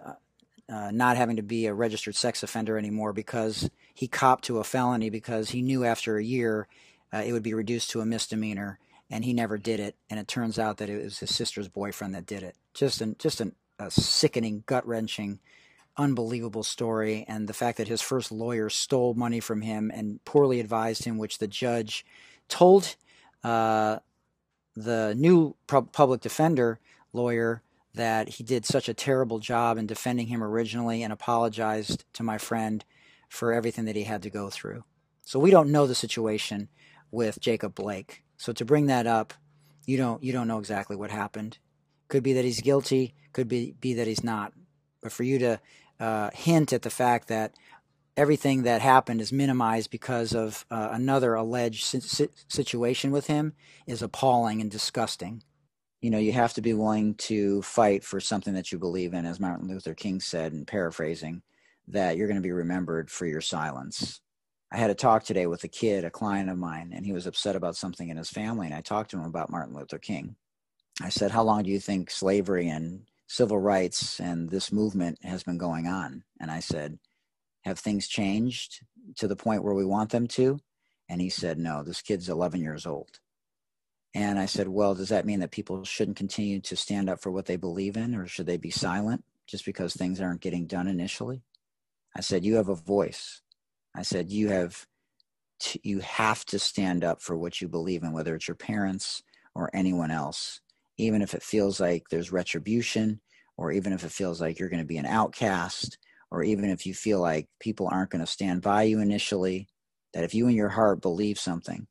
[0.70, 4.64] uh, not having to be a registered sex offender anymore because he copped to a
[4.64, 6.68] felony because he knew after a year
[7.12, 8.78] uh, it would be reduced to a misdemeanor,
[9.10, 9.96] and he never did it.
[10.08, 12.56] And it turns out that it was his sister's boyfriend that did it.
[12.74, 15.40] Just an just an, a sickening, gut wrenching,
[15.96, 17.24] unbelievable story.
[17.26, 21.18] And the fact that his first lawyer stole money from him and poorly advised him,
[21.18, 22.06] which the judge
[22.48, 22.96] told
[23.42, 23.98] uh,
[24.76, 26.78] the new public defender
[27.12, 27.62] lawyer
[27.94, 32.38] that he did such a terrible job in defending him originally and apologized to my
[32.38, 32.84] friend
[33.28, 34.84] for everything that he had to go through.
[35.24, 36.68] So we don't know the situation
[37.10, 38.22] with Jacob Blake.
[38.40, 39.34] So to bring that up,
[39.86, 41.58] you don't you don't know exactly what happened.
[42.08, 44.52] Could be that he's guilty, could be be that he's not.
[45.02, 45.60] But for you to
[46.00, 47.54] uh, hint at the fact that
[48.16, 53.54] everything that happened is minimized because of uh, another alleged si- situation with him
[53.86, 55.42] is appalling and disgusting
[56.00, 59.26] you know, you have to be willing to fight for something that you believe in,
[59.26, 61.42] as Martin Luther King said, and paraphrasing,
[61.88, 64.20] that you're going to be remembered for your silence.
[64.72, 67.26] I had a talk today with a kid, a client of mine, and he was
[67.26, 70.36] upset about something in his family, and I talked to him about Martin Luther King.
[71.02, 75.42] I said, How long do you think slavery and civil rights and this movement has
[75.42, 76.22] been going on?
[76.40, 76.98] And I said,
[77.64, 78.80] Have things changed
[79.16, 80.60] to the point where we want them to?
[81.08, 83.18] And he said, No, this kid's 11 years old.
[84.14, 87.30] And I said, well, does that mean that people shouldn't continue to stand up for
[87.30, 90.88] what they believe in, or should they be silent just because things aren't getting done
[90.88, 91.42] initially?
[92.16, 93.40] I said, you have a voice.
[93.96, 94.86] I said, you have,
[95.60, 99.22] to, you have to stand up for what you believe in, whether it's your parents
[99.54, 100.60] or anyone else,
[100.96, 103.20] even if it feels like there's retribution,
[103.56, 105.98] or even if it feels like you're going to be an outcast,
[106.30, 109.68] or even if you feel like people aren't going to stand by you initially,
[110.14, 111.86] that if you in your heart believe something,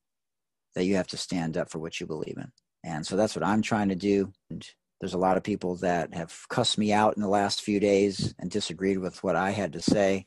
[0.75, 2.51] that you have to stand up for what you believe in.
[2.83, 4.31] And so that's what I'm trying to do.
[4.49, 4.67] And
[4.99, 8.33] there's a lot of people that have cussed me out in the last few days
[8.39, 10.25] and disagreed with what I had to say.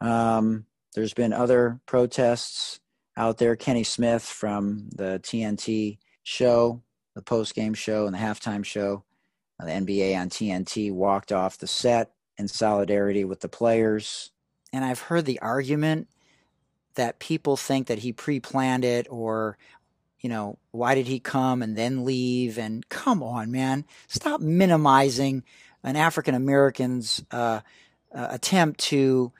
[0.00, 2.80] Um, there's been other protests
[3.16, 3.56] out there.
[3.56, 6.82] Kenny Smith from the TNT show,
[7.14, 9.04] the post game show, and the halftime show,
[9.60, 14.30] the NBA on TNT, walked off the set in solidarity with the players.
[14.72, 16.08] And I've heard the argument
[16.94, 19.58] that people think that he pre-planned it or
[20.20, 25.42] you know why did he come and then leave and come on man stop minimizing
[25.82, 27.60] an african american's uh,
[28.14, 29.32] uh, attempt to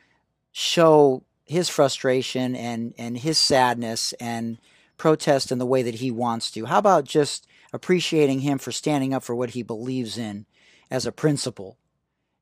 [0.53, 4.59] show his frustration and and his sadness and
[4.97, 9.13] protest in the way that he wants to how about just appreciating him for standing
[9.13, 10.47] up for what he believes in
[10.91, 11.77] as a principle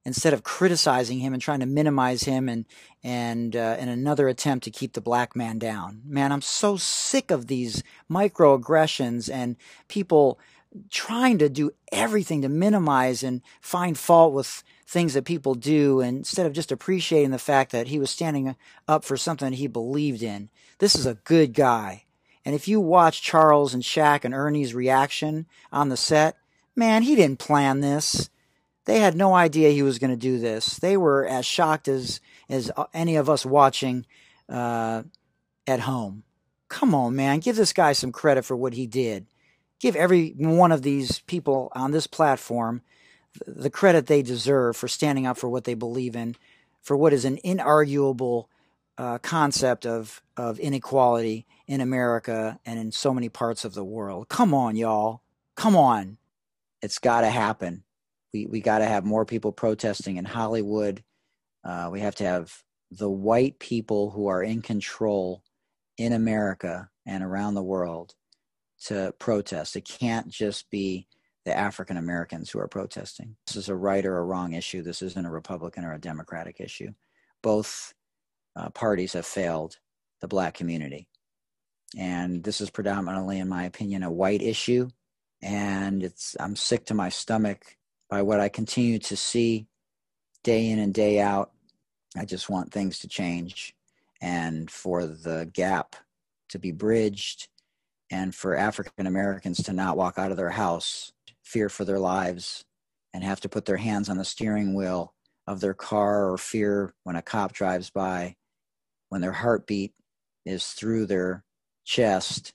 [0.05, 2.65] instead of criticizing him and trying to minimize him and
[3.03, 6.03] and uh, in another attempt to keep the black man down.
[6.05, 9.57] Man, I'm so sick of these microaggressions and
[9.88, 10.38] people
[10.91, 16.44] trying to do everything to minimize and find fault with things that people do instead
[16.44, 18.55] of just appreciating the fact that he was standing
[18.87, 20.50] up for something he believed in.
[20.78, 22.05] This is a good guy.
[22.44, 26.37] And if you watch Charles and Shaq and Ernie's reaction on the set,
[26.76, 28.28] man, he didn't plan this.
[28.85, 30.78] They had no idea he was going to do this.
[30.78, 34.05] They were as shocked as as any of us watching
[34.48, 35.05] uh,
[35.66, 36.24] at home.
[36.68, 39.26] Come on, man, give this guy some credit for what he did.
[39.81, 42.83] Give every one of these people on this platform
[43.47, 46.37] the credit they deserve for standing up for what they believe in,
[46.83, 48.47] for what is an inarguable
[48.99, 54.29] uh, concept of of inequality in America and in so many parts of the world.
[54.29, 55.23] Come on, y'all.
[55.57, 56.18] Come on.
[56.83, 57.85] It's got to happen
[58.33, 61.03] we we got to have more people protesting in Hollywood.
[61.64, 65.42] Uh, we have to have the white people who are in control
[65.97, 68.14] in America and around the world
[68.85, 69.77] to protest.
[69.77, 71.07] It can't just be
[71.44, 73.37] the African Americans who are protesting.
[73.46, 74.83] This is a right or a wrong issue.
[74.83, 76.92] This isn't a Republican or a Democratic issue.
[77.42, 77.94] Both
[78.55, 79.78] uh, parties have failed
[80.20, 81.09] the black community.
[81.98, 84.88] And this is predominantly, in my opinion, a white issue.
[85.42, 87.76] And it's I'm sick to my stomach
[88.09, 89.66] by what I continue to see
[90.44, 91.52] day in and day out.
[92.16, 93.74] I just want things to change
[94.20, 95.96] and for the gap
[96.50, 97.48] to be bridged
[98.11, 101.12] and for African Americans to not walk out of their house,
[101.53, 102.65] fear for their lives,
[103.12, 105.15] and have to put their hands on the steering wheel
[105.47, 108.35] of their car or fear when a cop drives by,
[109.11, 109.93] when their heartbeat
[110.47, 111.45] is through their
[111.85, 112.55] chest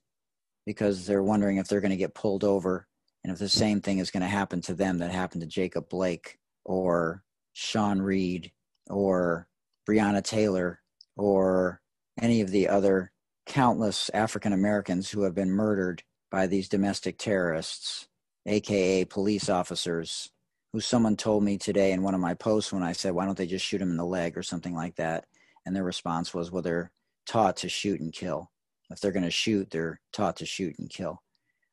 [0.66, 2.88] because they're wondering if they're going to get pulled over
[3.24, 5.90] and if the same thing is going to happen to them that happened to Jacob
[5.90, 8.52] Blake or Sean Reed
[8.90, 9.48] or
[9.88, 10.82] Breonna Taylor
[11.16, 11.82] or
[12.22, 13.12] any of the other
[13.46, 18.07] countless African Americans who have been murdered by these domestic terrorists,
[18.48, 20.32] aka police officers,
[20.74, 23.38] who someone told me today in one of my posts when I said, why don't
[23.38, 25.26] they just shoot him in the leg or something like that?
[25.66, 26.92] And their response was, well, they're
[27.26, 28.52] taught to shoot and kill.
[28.90, 31.22] If they're going to shoot, they're taught to shoot and kill.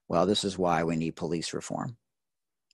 [0.09, 1.97] Well, this is why we need police reform.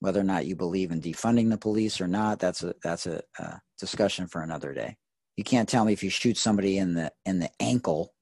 [0.01, 3.21] Whether or not you believe in defunding the police or not, that's a that's a,
[3.39, 4.97] a discussion for another day.
[5.37, 8.15] You can't tell me if you shoot somebody in the in the ankle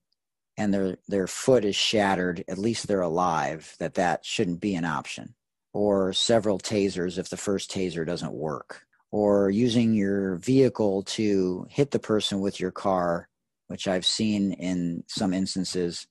[0.56, 4.84] and their their foot is shattered, at least they're alive, that that shouldn't be an
[4.84, 5.36] option.
[5.72, 8.82] Or several tasers if the first taser doesn't work.
[9.10, 13.28] Or using your vehicle to hit the person with your car,
[13.68, 16.06] which I've seen in some instances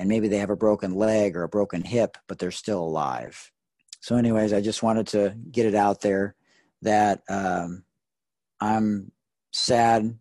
[0.00, 3.52] and maybe they have a broken leg or a broken hip, but they're still alive.
[4.00, 6.34] So, anyways, I just wanted to get it out there
[6.80, 7.84] that um,
[8.60, 9.12] I'm
[9.52, 10.18] sad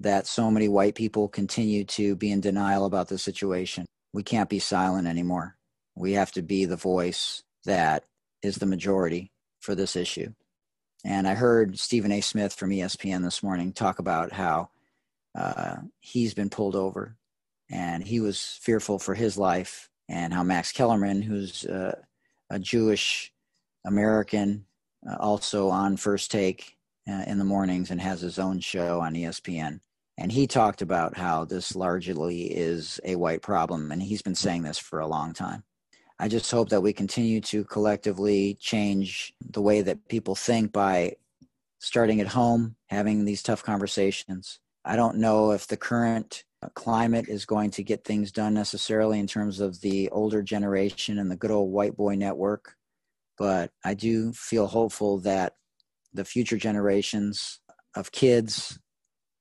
[0.00, 3.86] that so many white people continue to be in denial about the situation.
[4.12, 5.56] We can't be silent anymore.
[5.94, 8.04] We have to be the voice that
[8.42, 10.32] is the majority for this issue.
[11.04, 12.20] And I heard Stephen A.
[12.20, 14.70] Smith from ESPN this morning talk about how
[15.36, 17.16] uh, he's been pulled over
[17.70, 19.88] and he was fearful for his life.
[20.08, 21.96] And how Max Kellerman, who's uh,
[22.50, 23.32] a Jewish
[23.86, 24.66] American,
[25.08, 26.76] uh, also on First Take
[27.08, 29.80] uh, in the mornings and has his own show on ESPN.
[30.18, 34.62] And he talked about how this largely is a white problem, and he's been saying
[34.62, 35.64] this for a long time.
[36.18, 41.16] I just hope that we continue to collectively change the way that people think by
[41.80, 44.60] starting at home, having these tough conversations.
[44.84, 46.44] I don't know if the current
[46.74, 51.30] climate is going to get things done necessarily in terms of the older generation and
[51.30, 52.76] the good old white boy network,
[53.36, 55.54] but I do feel hopeful that
[56.14, 57.60] the future generations
[57.96, 58.78] of kids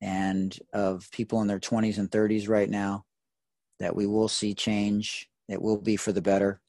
[0.01, 3.05] and of people in their 20s and 30s right now
[3.79, 5.29] that we will see change.
[5.47, 6.61] It will be for the better,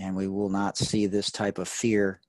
[0.00, 2.20] and we will not see this type of fear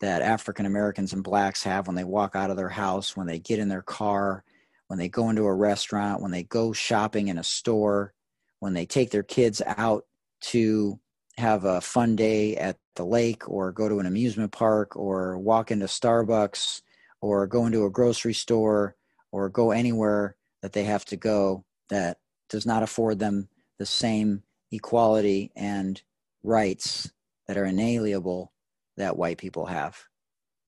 [0.00, 3.38] that African Americans and blacks have when they walk out of their house, when they
[3.38, 4.44] get in their car,
[4.88, 8.14] when they go into a restaurant, when they go shopping in a store,
[8.60, 10.04] when they take their kids out
[10.40, 10.98] to
[11.36, 15.70] have a fun day at the lake or go to an amusement park or walk
[15.70, 16.82] into Starbucks
[17.20, 18.96] or go into a grocery store
[19.32, 23.48] or go anywhere that they have to go that does not afford them
[23.78, 26.02] the same equality and
[26.42, 27.10] rights
[27.46, 28.52] that are inalienable
[28.96, 29.98] that white people have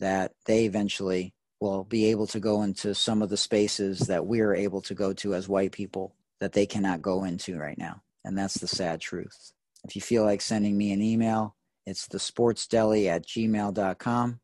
[0.03, 4.53] that they eventually will be able to go into some of the spaces that we're
[4.53, 8.03] able to go to as white people that they cannot go into right now.
[8.25, 9.53] And that's the sad truth.
[9.85, 11.55] If you feel like sending me an email,
[11.87, 14.41] it's the sportsdeli at gmail.com.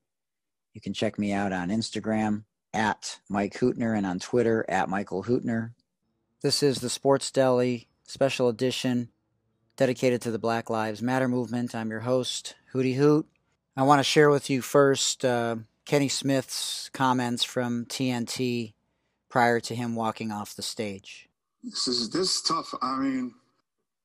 [0.75, 5.25] You can check me out on Instagram at Mike Hootner and on Twitter at Michael
[5.25, 5.73] Hootner.
[6.41, 9.09] This is the Sports Deli special edition
[9.79, 11.74] dedicated to the Black Lives Matter movement.
[11.74, 13.26] I'm your host, Hootie Hoot.
[13.76, 15.57] I want to share with you first uh,
[15.87, 18.74] Kenny Smith's comments from TNT
[19.31, 21.29] prior to him walking off the stage.
[21.62, 22.74] This is this is tough.
[22.83, 23.35] I mean,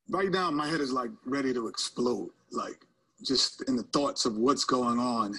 [0.10, 2.86] right now my head is like ready to explode, like
[3.24, 5.34] just in the thoughts of what's going on,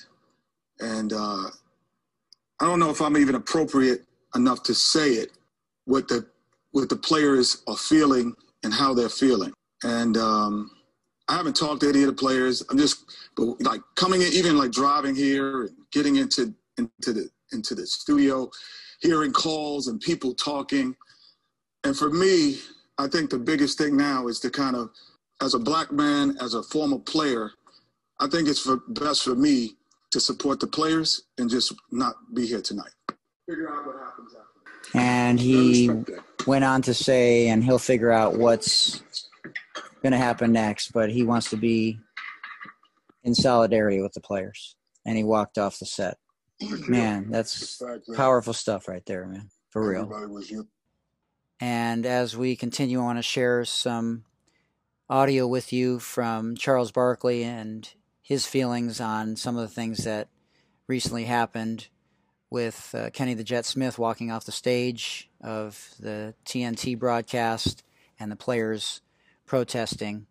[0.81, 1.47] and uh,
[2.61, 4.05] I don't know if I'm even appropriate
[4.35, 5.31] enough to say it.
[5.85, 6.27] What the
[6.73, 9.53] what the players are feeling and how they're feeling,
[9.85, 10.71] and um,
[11.29, 12.63] I haven't talked to any of the players.
[12.71, 13.05] I'm just
[13.37, 17.87] but like coming in, even like driving here and getting into into the into the
[17.87, 18.51] studio,
[19.01, 20.97] hearing calls and people talking.
[21.85, 22.59] And for me,
[22.99, 24.91] I think the biggest thing now is to kind of,
[25.43, 27.51] as a black man, as a former player,
[28.21, 29.77] I think it's for best for me
[30.11, 32.93] to support the players and just not be here tonight.
[33.49, 34.99] Figure out what happens after.
[34.99, 35.91] And he
[36.47, 39.03] went on to say, and he'll figure out what's
[40.05, 41.99] going to happen next, but he wants to be
[43.25, 44.77] in solidarity with the players.
[45.07, 46.19] And he walked off the set.
[46.87, 47.83] Man, that's
[48.15, 49.49] powerful stuff right there, man.
[49.71, 50.13] For real.
[51.59, 54.25] And as we continue, I want to share some
[55.09, 57.89] audio with you from Charles Barkley and
[58.21, 60.29] his feelings on some of the things that
[60.87, 61.89] recently happened
[62.51, 67.83] with uh, Kenny the Jet Smith walking off the stage of the TNT broadcast
[68.21, 69.01] and the players
[69.47, 70.27] protesting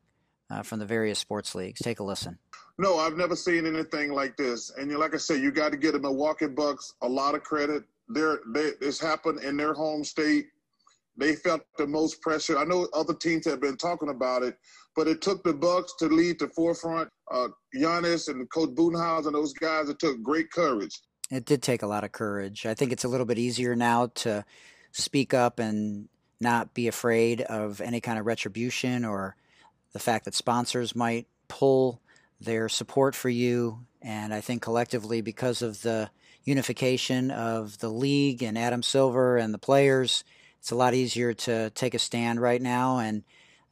[0.49, 1.79] uh, from the various sports leagues.
[1.81, 2.37] Take a listen.
[2.77, 4.71] No, I've never seen anything like this.
[4.77, 7.83] And like I said, you got to give the Milwaukee Bucks a lot of credit.
[8.09, 10.47] They're, they, this happened in their home state.
[11.15, 12.57] They felt the most pressure.
[12.57, 14.57] I know other teams have been talking about it,
[14.95, 17.09] but it took the Bucks to lead the forefront.
[17.31, 20.99] Uh, Giannis and Coach Budenholzer and those guys, it took great courage.
[21.29, 22.65] It did take a lot of courage.
[22.65, 24.43] I think it's a little bit easier now to
[24.91, 26.09] speak up and
[26.39, 29.35] not be afraid of any kind of retribution or
[29.93, 32.01] the fact that sponsors might pull
[32.41, 33.85] their support for you.
[34.01, 36.09] And I think collectively, because of the
[36.43, 40.23] unification of the league and Adam Silver and the players,
[40.59, 42.99] it's a lot easier to take a stand right now.
[42.99, 43.23] And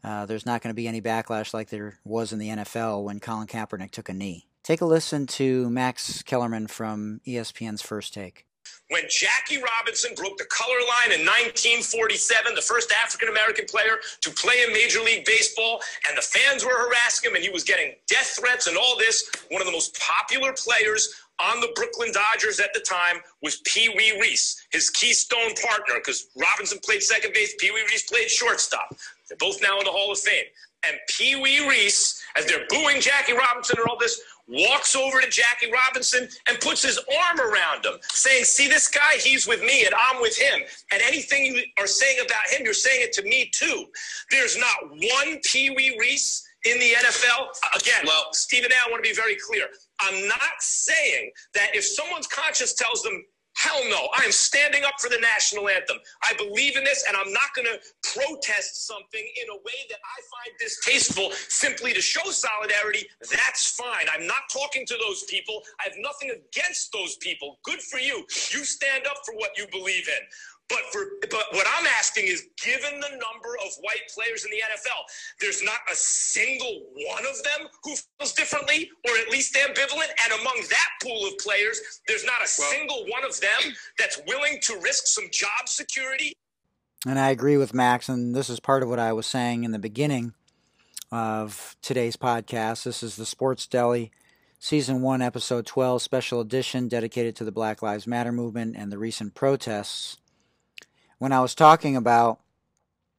[0.03, 3.19] uh, there's not going to be any backlash like there was in the NFL when
[3.19, 4.47] Colin Kaepernick took a knee.
[4.63, 8.45] Take a listen to Max Kellerman from ESPN's First Take.
[8.91, 14.29] When Jackie Robinson broke the color line in 1947, the first African American player to
[14.31, 15.79] play in Major League Baseball,
[16.09, 19.31] and the fans were harassing him, and he was getting death threats and all this,
[19.49, 23.87] one of the most popular players on the Brooklyn Dodgers at the time was Pee
[23.95, 28.93] Wee Reese, his keystone partner, because Robinson played second base, Pee Wee Reese played shortstop.
[29.29, 30.43] They're both now in the Hall of Fame.
[30.85, 34.19] And Pee Wee Reese, as they're booing Jackie Robinson and all this,
[34.51, 39.17] walks over to Jackie Robinson and puts his arm around him, saying, See this guy?
[39.17, 40.61] He's with me and I'm with him.
[40.91, 43.85] And anything you are saying about him, you're saying it to me too.
[44.29, 47.47] There's not one Pee Wee Reese in the NFL.
[47.75, 49.65] Again, well, Stephen A., I want to be very clear.
[49.99, 53.23] I'm not saying that if someone's conscience tells them
[53.61, 54.09] Hell no.
[54.17, 55.97] I am standing up for the national anthem.
[56.23, 59.99] I believe in this, and I'm not going to protest something in a way that
[60.01, 63.05] I find distasteful simply to show solidarity.
[63.29, 64.07] That's fine.
[64.11, 65.61] I'm not talking to those people.
[65.79, 67.59] I have nothing against those people.
[67.63, 68.25] Good for you.
[68.49, 70.23] You stand up for what you believe in.
[70.71, 74.57] But for but what I'm asking is, given the number of white players in the
[74.57, 75.03] NFL,
[75.41, 80.09] there's not a single one of them who feels differently or at least ambivalent.
[80.23, 84.21] And among that pool of players, there's not a well, single one of them that's
[84.27, 86.33] willing to risk some job security.
[87.05, 89.71] And I agree with Max, and this is part of what I was saying in
[89.71, 90.33] the beginning
[91.11, 92.83] of today's podcast.
[92.83, 94.11] This is the Sports Deli
[94.63, 98.99] Season 1, Episode 12, special edition dedicated to the Black Lives Matter movement and the
[98.99, 100.17] recent protests.
[101.21, 102.39] When I was talking about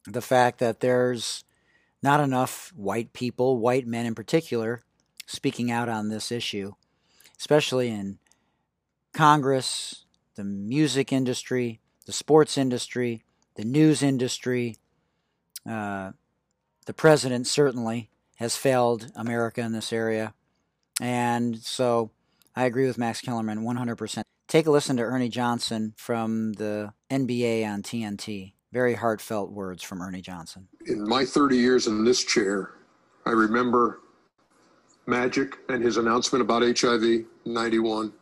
[0.09, 1.45] the fact that there's
[2.03, 4.83] not enough white people, white men in particular,
[5.25, 6.73] speaking out on this issue,
[7.39, 8.19] especially in
[9.15, 13.23] Congress, the music industry, the sports industry,
[13.55, 14.79] the news industry.
[15.65, 16.11] Uh,
[16.87, 20.35] the president certainly has failed America in this area.
[21.01, 22.11] And so
[22.57, 24.25] I agree with Max Kellerman 100%.
[24.53, 28.53] Take a listen to Ernie Johnson from the NBA on TNT.
[28.71, 30.69] Very heartfelt words from Ernie Johnson.
[30.85, 32.73] In my 30 years in this chair,
[33.25, 34.01] I remember
[35.07, 38.13] Magic and his announcement about HIV 91.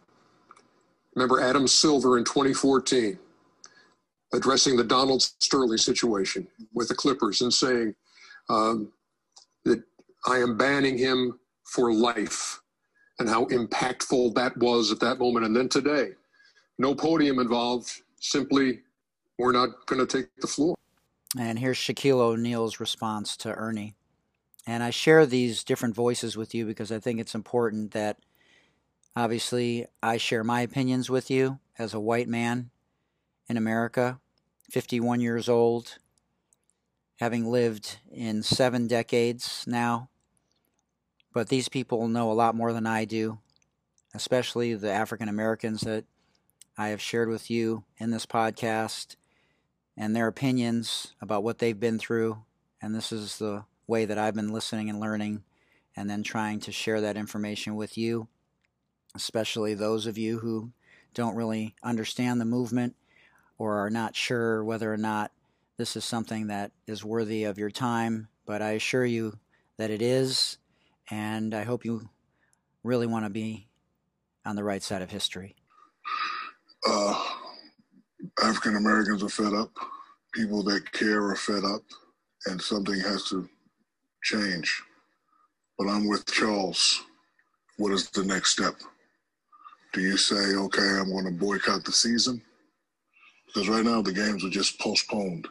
[1.17, 3.19] Remember Adam Silver in 2014
[4.33, 7.93] addressing the Donald Sterling situation with the Clippers and saying
[8.49, 8.93] um,
[9.65, 9.83] that
[10.29, 12.61] I am banning him for life
[13.19, 15.45] and how impactful that was at that moment.
[15.45, 16.11] And then today,
[16.81, 18.81] no podium involved, simply,
[19.39, 20.77] we're not going to take the floor.
[21.39, 23.95] And here's Shaquille O'Neal's response to Ernie.
[24.67, 28.19] And I share these different voices with you because I think it's important that
[29.15, 32.71] obviously I share my opinions with you as a white man
[33.49, 34.21] in America,
[34.71, 35.99] 51 years old,
[37.21, 40.11] having lived in seven decades now
[41.33, 43.39] but these people know a lot more than I do,
[44.15, 46.05] especially the African Americans that
[46.79, 49.17] I have shared with you in this podcast
[49.97, 52.43] and their opinions about what they've been through.
[52.81, 55.43] And this is the way that I've been listening and learning
[55.97, 58.29] and then trying to share that information with you,
[59.15, 60.71] especially those of you who
[61.13, 62.95] don't really understand the movement
[63.59, 65.33] or are not sure whether or not
[65.77, 68.29] this is something that is worthy of your time.
[68.47, 69.39] But I assure you
[69.77, 70.59] that it is
[71.11, 72.09] and I hope you
[72.85, 73.67] really want to be
[74.47, 75.57] on the right side of history.
[76.87, 77.25] Uh,
[78.43, 79.71] African Americans are fed up.
[80.35, 81.83] People that care are fed up,
[82.47, 83.49] and something has to
[84.23, 84.83] change.
[85.79, 87.03] But I'm with Charles.
[87.79, 88.75] What is the next step?
[89.93, 92.41] Do you say, okay, I'm going to boycott the season?
[93.47, 95.49] Because right now the games are just postponed.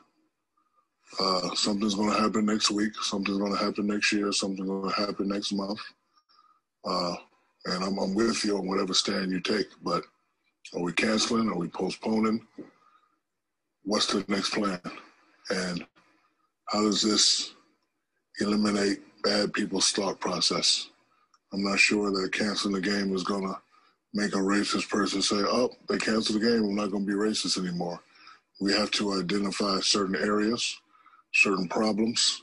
[1.20, 2.94] Uh, something's going to happen next week.
[3.02, 4.32] Something's going to happen next year.
[4.32, 5.80] Something's going to happen next month.
[6.86, 7.16] Uh,
[7.66, 9.68] and I'm, I'm with you on whatever stand you take.
[9.84, 10.04] But
[10.76, 11.50] are we canceling?
[11.50, 12.46] Are we postponing?
[13.84, 14.80] What's the next plan?
[15.50, 15.86] And
[16.68, 17.54] how does this
[18.40, 20.90] eliminate bad people's thought process?
[21.52, 23.58] I'm not sure that canceling the game is going to
[24.14, 26.64] make a racist person say, oh, they canceled the game.
[26.64, 28.00] I'm not going to be racist anymore.
[28.62, 30.78] We have to identify certain areas
[31.34, 32.42] certain problems,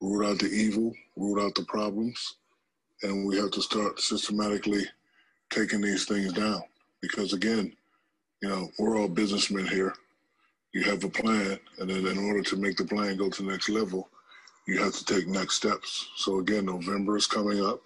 [0.00, 2.36] root out the evil, root out the problems,
[3.02, 4.84] and we have to start systematically
[5.50, 6.62] taking these things down.
[7.02, 7.74] Because again,
[8.40, 9.94] you know, we're all businessmen here.
[10.72, 13.50] You have a plan, and then in order to make the plan go to the
[13.50, 14.08] next level,
[14.66, 16.08] you have to take next steps.
[16.16, 17.82] So again, November is coming up.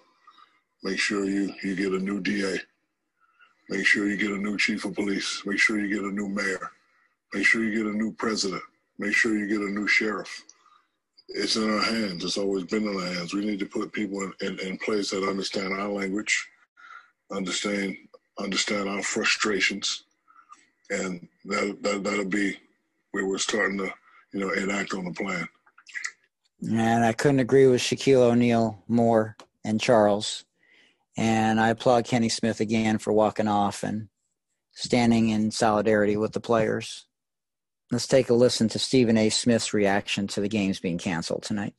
[0.83, 2.57] Make sure you, you get a new DA.
[3.69, 5.43] Make sure you get a new chief of police.
[5.45, 6.71] Make sure you get a new mayor.
[7.33, 8.61] Make sure you get a new president.
[8.99, 10.43] Make sure you get a new sheriff.
[11.29, 12.23] It's in our hands.
[12.23, 13.33] It's always been in our hands.
[13.33, 16.47] We need to put people in, in, in place that understand our language,
[17.31, 17.97] understand
[18.39, 20.03] understand our frustrations,
[20.89, 22.57] and that, that that'll be
[23.11, 23.91] where we're starting to,
[24.33, 25.47] you know, enact on the plan.
[26.61, 30.43] And I couldn't agree with Shaquille O'Neal more and Charles.
[31.17, 34.07] And I applaud Kenny Smith again for walking off and
[34.73, 37.05] standing in solidarity with the players.
[37.91, 39.29] Let's take a listen to Stephen A.
[39.29, 41.73] Smith's reaction to the games being canceled tonight.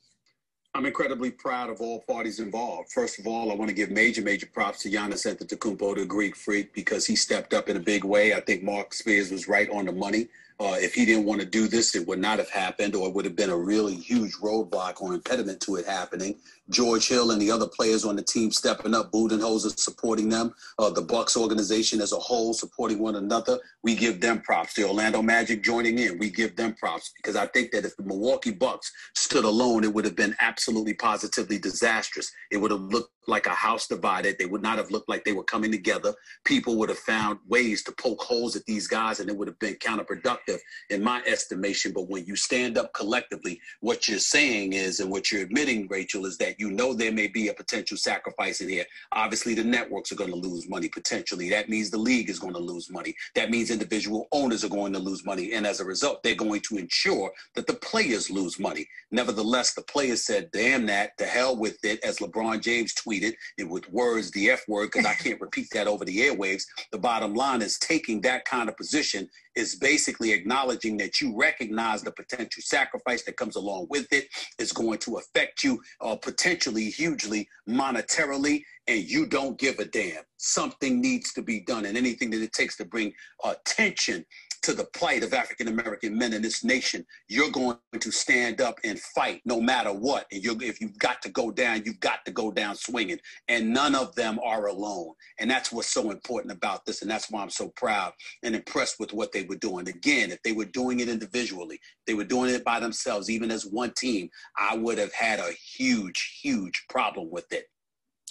[0.78, 2.92] I'm incredibly proud of all parties involved.
[2.92, 6.36] First of all, I want to give major, major props to Giannis Antetokounmpo, the Greek
[6.36, 8.32] freak, because he stepped up in a big way.
[8.32, 10.28] I think Marc Spears was right on the money.
[10.60, 13.14] Uh, if he didn't want to do this, it would not have happened, or it
[13.14, 16.36] would have been a really huge roadblock or impediment to it happening.
[16.68, 20.90] George Hill and the other players on the team stepping up, Budenholzer supporting them, uh,
[20.90, 23.58] the Bucks organization as a whole supporting one another.
[23.84, 24.74] We give them props.
[24.74, 28.02] The Orlando Magic joining in, we give them props because I think that if the
[28.02, 32.32] Milwaukee Bucks stood alone, it would have been absolutely positively disastrous.
[32.50, 34.36] It would have looked like a house divided.
[34.38, 36.14] They would not have looked like they were coming together.
[36.44, 39.58] People would have found ways to poke holes at these guys, and it would have
[39.58, 40.58] been counterproductive
[40.90, 41.92] in my estimation.
[41.92, 46.26] But when you stand up collectively, what you're saying is, and what you're admitting, Rachel,
[46.26, 48.86] is that you know there may be a potential sacrifice in here.
[49.12, 51.50] Obviously, the networks are going to lose money potentially.
[51.50, 53.14] That means the league is going to lose money.
[53.34, 55.52] That means individual owners are going to lose money.
[55.52, 58.88] And as a result, they're going to ensure that the players lose money.
[59.10, 63.70] Nevertheless, the players said, damn that, to hell with it, as LeBron James tweeted, and
[63.70, 66.64] with words, the F word, because I can't repeat that over the airwaves.
[66.92, 72.02] The bottom line is taking that kind of position is basically acknowledging that you recognize
[72.02, 76.90] the potential sacrifice that comes along with it is going to affect you uh, potentially
[76.90, 82.30] hugely monetarily and you don't give a damn something needs to be done and anything
[82.30, 83.12] that it takes to bring
[83.44, 84.24] attention
[84.62, 88.78] to the plight of African American men in this nation, you're going to stand up
[88.84, 90.26] and fight no matter what.
[90.32, 93.18] And if you've got to go down, you've got to go down swinging.
[93.48, 95.14] And none of them are alone.
[95.38, 97.02] And that's what's so important about this.
[97.02, 99.88] And that's why I'm so proud and impressed with what they were doing.
[99.88, 103.66] Again, if they were doing it individually, they were doing it by themselves, even as
[103.66, 107.66] one team, I would have had a huge, huge problem with it.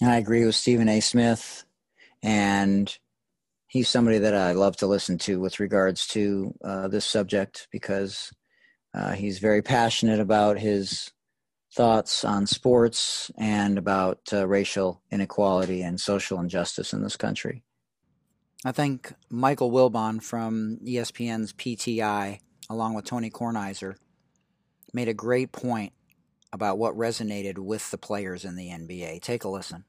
[0.01, 0.99] I agree with Stephen A.
[0.99, 1.63] Smith.
[2.23, 2.97] And
[3.77, 8.31] he's somebody that I love to listen to with regards to uh, this subject because
[8.95, 11.11] uh, he's very passionate about his
[11.75, 17.63] thoughts on sports and about uh, racial inequality and social injustice in this country.
[18.65, 22.39] I think Michael Wilbon from ESPN's PTI,
[22.71, 23.93] along with Tony Kornheiser,
[24.91, 25.93] made a great point
[26.51, 29.21] about what resonated with the players in the NBA.
[29.21, 29.85] Take a listen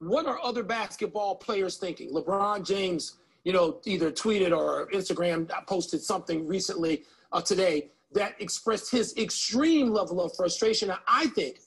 [0.00, 2.10] what are other basketball players thinking?
[2.10, 8.90] LeBron James, you know, either tweeted or Instagram posted something recently uh, today that expressed
[8.90, 10.92] his extreme level of frustration.
[11.06, 11.60] I think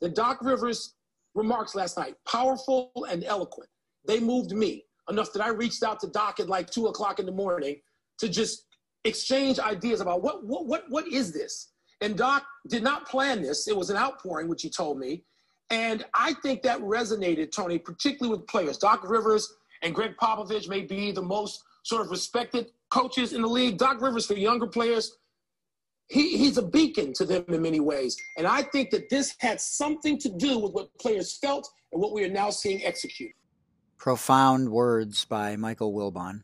[0.00, 0.94] the Doc Rivers
[1.34, 3.70] remarks last night, powerful and eloquent.
[4.06, 7.26] They moved me enough that I reached out to Doc at like two o'clock in
[7.26, 7.76] the morning
[8.18, 8.66] to just
[9.04, 11.70] exchange ideas about what what what what is this?
[12.00, 13.68] And Doc did not plan this.
[13.68, 15.22] It was an outpouring, which he told me.
[15.70, 18.78] And I think that resonated, Tony, particularly with players.
[18.78, 23.48] Doc Rivers and Gregg Popovich may be the most sort of respected coaches in the
[23.48, 23.76] league.
[23.76, 25.16] Doc Rivers, for younger players,
[26.08, 28.16] he, he's a beacon to them in many ways.
[28.36, 32.12] And I think that this had something to do with what players felt and what
[32.12, 33.34] we are now seeing executed.
[33.98, 36.42] Profound words by Michael Wilbon.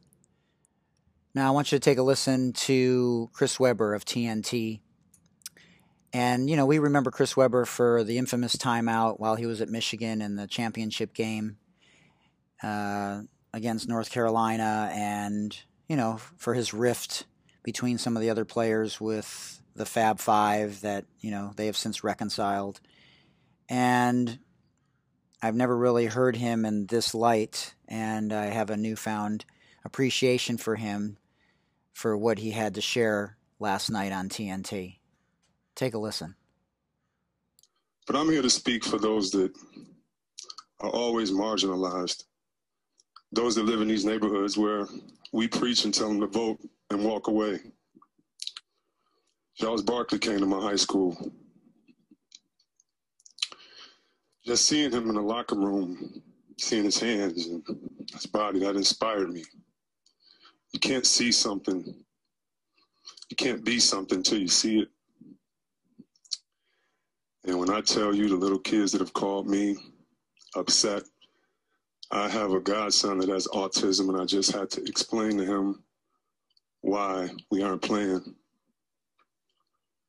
[1.35, 4.81] Now, I want you to take a listen to Chris Webber of TNT
[6.15, 9.69] and, you know, we remember Chris Webber for the infamous timeout while he was at
[9.69, 11.57] Michigan in the championship game
[12.63, 15.59] uh, against North Carolina and,
[15.89, 17.27] you know, for his rift
[17.65, 21.77] between some of the other players with the Fab Five that, you know, they have
[21.77, 22.81] since reconciled.
[23.69, 24.39] And
[25.43, 29.47] I've never really heard him in this light, and I have a newfound
[29.85, 31.17] appreciation for him
[31.93, 34.99] for what he had to share last night on TNT.
[35.75, 36.35] Take a listen.
[38.07, 39.53] But I'm here to speak for those that
[40.81, 42.25] are always marginalized,
[43.33, 44.87] those that live in these neighborhoods where
[45.33, 46.61] we preach and tell them to vote
[46.91, 47.61] and walk away.
[49.57, 51.33] Charles Barkley came to my high school.
[54.45, 56.23] Just seeing him in the locker room,
[56.59, 57.65] seeing his hands and
[58.13, 59.43] his body, that inspired me.
[60.73, 62.05] You can't see something,
[63.31, 64.89] you can't be something until you see it.
[67.47, 69.77] And when I tell you the little kids that have called me
[70.57, 71.03] upset,
[72.11, 75.83] I have a godson that has autism, and I just had to explain to him
[76.81, 78.35] why we aren't playing.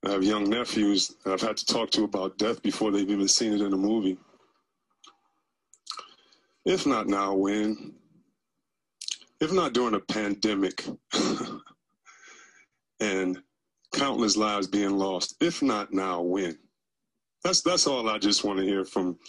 [0.06, 3.28] I have young nephews that I've had to talk to about death before they've even
[3.28, 4.18] seen it in a movie.
[6.64, 7.96] If not now, when?
[9.42, 10.86] If not during a pandemic
[13.00, 13.42] and
[13.94, 16.58] countless lives being lost, if not now, when?
[17.46, 19.20] That's that's all I just want to hear from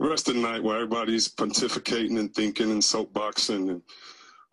[0.00, 3.82] the rest of the night where everybody's pontificating and thinking and soapboxing and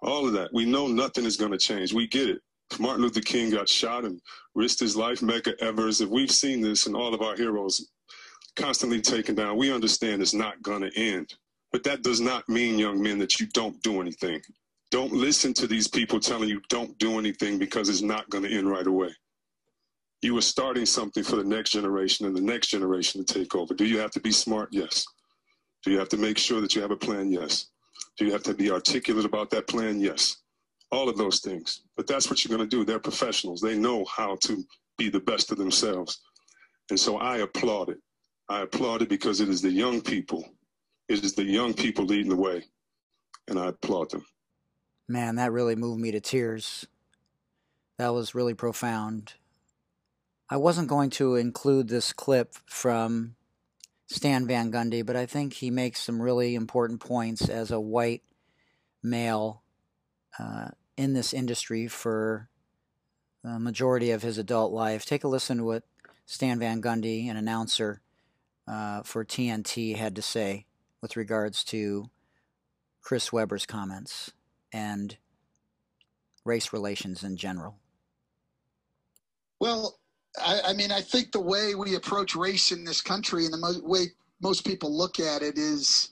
[0.04, 0.54] all of that.
[0.54, 1.94] We know nothing is going to change.
[1.94, 2.42] We get it.
[2.80, 4.22] Martin Luther King got shot and
[4.54, 7.90] risked his life, Medgar Evers, if we've seen this and all of our heroes
[8.56, 11.34] constantly taken down, we understand it's not going to end.
[11.72, 14.42] But that does not mean, young men, that you don't do anything.
[14.92, 18.56] Don't listen to these people telling you don't do anything because it's not going to
[18.56, 19.10] end right away
[20.22, 23.74] you are starting something for the next generation and the next generation to take over.
[23.74, 24.70] Do you have to be smart?
[24.72, 25.06] Yes.
[25.84, 27.32] Do you have to make sure that you have a plan?
[27.32, 27.68] Yes.
[28.18, 30.00] Do you have to be articulate about that plan?
[30.00, 30.38] Yes.
[30.92, 31.82] All of those things.
[31.96, 32.84] But that's what you're going to do.
[32.84, 33.62] They're professionals.
[33.62, 34.64] They know how to
[34.98, 36.22] be the best of themselves.
[36.90, 38.00] And so I applaud it.
[38.50, 40.50] I applaud it because it is the young people
[41.08, 42.66] it is the young people leading the way,
[43.48, 44.26] and I applaud them.
[45.08, 46.86] Man, that really moved me to tears.
[47.98, 49.34] That was really profound.
[50.50, 53.36] I wasn't going to include this clip from
[54.08, 58.24] Stan Van Gundy, but I think he makes some really important points as a white
[59.04, 59.64] male
[60.40, 62.50] uh, in this industry for
[63.44, 65.06] the majority of his adult life.
[65.06, 65.84] Take a listen to what
[66.26, 68.02] Stan Van Gundy, an announcer
[68.68, 70.66] uh, for TNT, had to say
[71.02, 72.10] with regards to
[73.02, 74.32] Chris Webber's comments
[74.72, 75.18] and
[76.46, 77.76] race relations in general.
[79.60, 80.00] Well,
[80.42, 83.58] I, I mean, I think the way we approach race in this country and the
[83.58, 84.08] mo- way
[84.42, 86.10] most people look at it is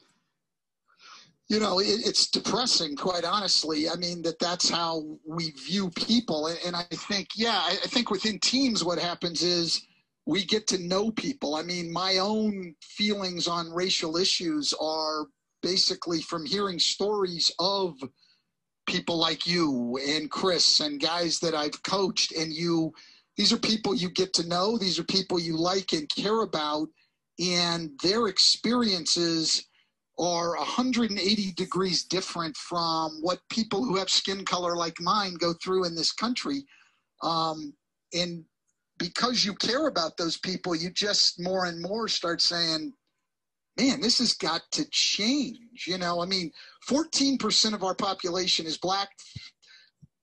[1.47, 3.89] you know it, it's depressing quite honestly.
[3.89, 6.47] I mean that that's how we view people.
[6.47, 9.86] And, i think yeah I, I, think within teams what happens is
[10.26, 11.55] we get to know people.
[11.55, 15.28] I mean my own feelings on racial issues are
[15.61, 17.95] basically from hearing stories of
[18.88, 22.93] people like you and chris and guys that i've coached and you
[23.38, 26.88] these are people you get to know these are people you like and care about
[27.39, 29.65] and their experiences
[30.17, 35.86] are 180 degrees different from what people who have skin color like mine go through
[35.86, 36.65] in this country.
[37.21, 37.73] Um,
[38.13, 38.45] and
[38.97, 42.93] because you care about those people, you just more and more start saying,
[43.77, 45.86] man, this has got to change.
[45.86, 46.51] You know, I mean,
[46.88, 49.09] 14% of our population is black.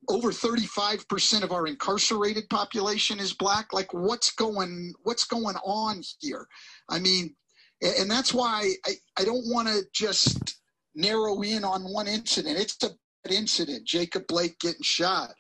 [0.09, 3.73] Over 35% of our incarcerated population is black.
[3.73, 6.47] Like what's going, what's going on here?
[6.89, 7.35] I mean,
[7.83, 10.57] and that's why I, I don't want to just
[10.95, 12.59] narrow in on one incident.
[12.59, 12.91] It's a
[13.25, 15.31] bad incident, Jacob Blake getting shot,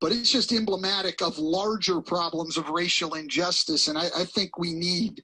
[0.00, 3.88] but it's just emblematic of larger problems of racial injustice.
[3.88, 5.22] And I, I think we need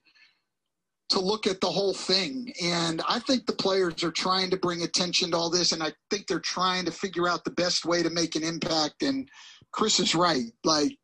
[1.09, 2.53] to look at the whole thing.
[2.63, 5.91] And I think the players are trying to bring attention to all this, and I
[6.09, 9.01] think they're trying to figure out the best way to make an impact.
[9.01, 9.27] And
[9.71, 10.51] Chris is right.
[10.63, 10.97] Like,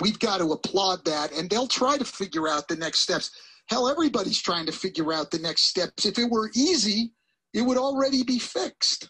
[0.00, 3.30] we've got to applaud that, and they'll try to figure out the next steps
[3.66, 6.04] Hell, everybody's trying to figure out the next steps.
[6.04, 7.12] If it were easy,
[7.54, 9.08] it would already be fixed.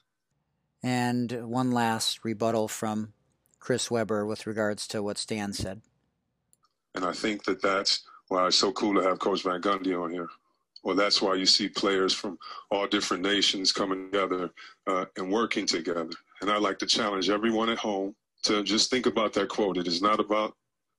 [0.82, 3.12] And one last rebuttal from
[3.58, 5.82] Chris Webber with regards to what Stan said.
[6.94, 10.10] And I think that that's why it's so cool to have Coach Van Gundy on
[10.10, 10.28] here.
[10.82, 12.38] Well, that's why you see players from
[12.70, 14.50] all different nations coming together
[14.86, 16.08] uh, and working together.
[16.40, 19.76] And I like to challenge everyone at home to just think about that quote.
[19.76, 20.56] It is not about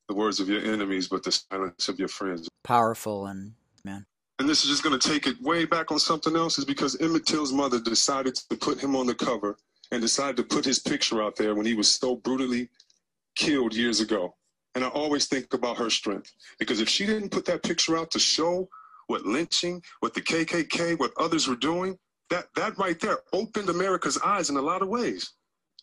[0.08, 2.48] the words of your enemies, but the silence of your friends.
[2.64, 3.54] Powerful and
[3.84, 4.06] man.
[4.38, 7.02] And this is just going to take it way back on something else, is because
[7.02, 9.58] Emmett Till's mother decided to put him on the cover
[9.92, 12.70] and decided to put his picture out there when he was so brutally
[13.36, 14.36] killed years ago.
[14.76, 18.12] And I always think about her strength because if she didn't put that picture out
[18.12, 18.68] to show
[19.08, 21.98] what lynching, what the KKK, what others were doing,
[22.30, 25.34] that that right there opened America's eyes in a lot of ways.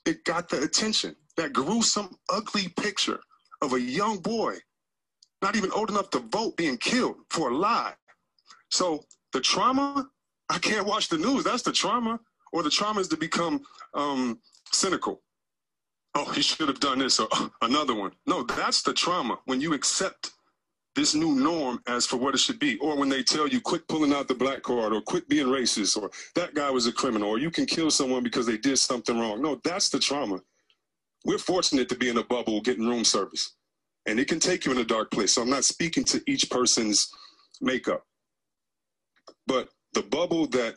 [0.06, 1.14] It got the attention.
[1.36, 3.20] That gruesome, ugly picture
[3.62, 4.56] of a young boy,
[5.42, 7.94] not even old enough to vote, being killed for a lie.
[8.70, 10.08] So the trauma,
[10.48, 11.44] I can't watch the news.
[11.44, 12.18] That's the trauma.
[12.52, 13.60] Or the trauma is to become
[13.94, 14.40] um,
[14.72, 15.22] cynical.
[16.14, 18.12] Oh, he should have done this or oh, another one.
[18.26, 19.38] No, that's the trauma.
[19.44, 20.32] When you accept
[20.96, 23.86] this new norm as for what it should be, or when they tell you quit
[23.88, 27.28] pulling out the black card, or quit being racist, or that guy was a criminal,
[27.30, 29.40] or you can kill someone because they did something wrong.
[29.40, 30.40] No, that's the trauma
[31.24, 33.54] we're fortunate to be in a bubble getting room service.
[34.06, 35.34] And it can take you in a dark place.
[35.34, 37.10] So I'm not speaking to each person's
[37.60, 38.04] makeup.
[39.46, 40.76] But the bubble that,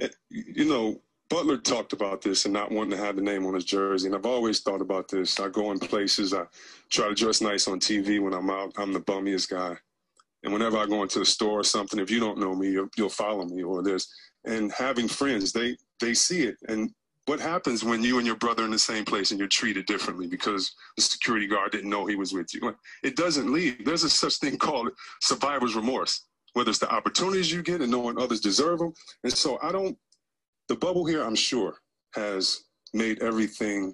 [0.00, 1.00] eh, you know,
[1.30, 4.08] Butler talked about this and not wanting to have the name on his jersey.
[4.08, 5.38] And I've always thought about this.
[5.38, 6.44] I go in places, I
[6.90, 8.72] try to dress nice on TV when I'm out.
[8.76, 9.76] I'm the bummiest guy.
[10.42, 12.88] And whenever I go into the store or something, if you don't know me, you'll,
[12.96, 14.12] you'll follow me or there's,
[14.44, 16.56] and having friends, they, they see it.
[16.68, 16.90] And
[17.26, 20.26] what happens when you and your brother in the same place and you're treated differently
[20.26, 22.74] because the security guard didn't know he was with you?
[23.04, 23.84] It doesn't leave.
[23.84, 24.88] There's a such thing called
[25.20, 26.24] survivor's remorse,
[26.54, 28.94] whether it's the opportunities you get and knowing others deserve them.
[29.22, 29.96] And so I don't,
[30.70, 31.74] the bubble here, I'm sure,
[32.14, 32.62] has
[32.94, 33.92] made everything,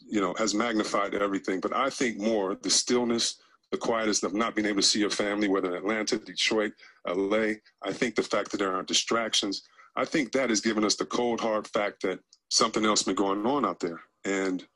[0.00, 1.60] you know, has magnified everything.
[1.60, 3.36] But I think more the stillness,
[3.70, 6.72] the quietness of not being able to see your family, whether in Atlanta, Detroit,
[7.06, 7.56] LA.
[7.82, 9.64] I think the fact that there aren't distractions.
[9.96, 13.44] I think that has given us the cold hard fact that something else been going
[13.44, 14.00] on out there.
[14.24, 14.66] And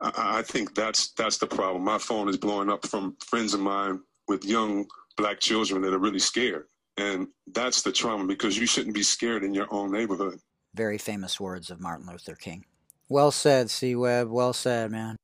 [0.00, 1.84] I, I think that's that's the problem.
[1.84, 4.86] My phone is blowing up from friends of mine with young
[5.18, 6.64] black children that are really scared.
[6.96, 10.40] And that's the trauma because you shouldn't be scared in your own neighborhood.
[10.74, 12.64] Very famous words of Martin Luther King.
[13.08, 14.28] Well said, C Webb.
[14.28, 15.16] Well said, man.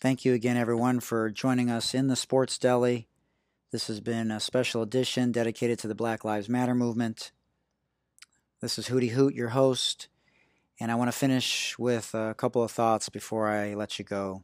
[0.00, 3.06] Thank you again, everyone, for joining us in the Sports Deli.
[3.70, 7.32] This has been a special edition dedicated to the Black Lives Matter movement.
[8.60, 10.08] This is Hootie Hoot, your host,
[10.78, 14.42] and I want to finish with a couple of thoughts before I let you go.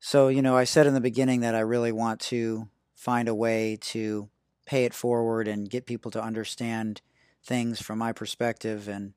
[0.00, 3.34] So, you know, I said in the beginning that I really want to find a
[3.34, 4.30] way to
[4.64, 7.02] pay it forward and get people to understand
[7.46, 9.12] things from my perspective and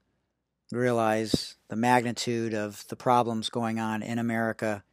[0.72, 4.84] realize the magnitude of the problems going on in America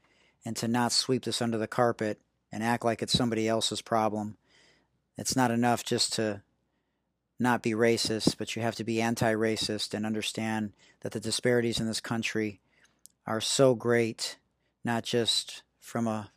[0.44, 2.18] and to not sweep this under the carpet
[2.50, 4.38] and act like it's somebody else's problem.
[5.18, 6.42] It's not enough just to
[7.38, 11.78] not be racist, but you have to be anti racist and understand that the disparities
[11.78, 12.60] in this country
[13.26, 14.38] are so great,
[14.82, 16.30] not just from a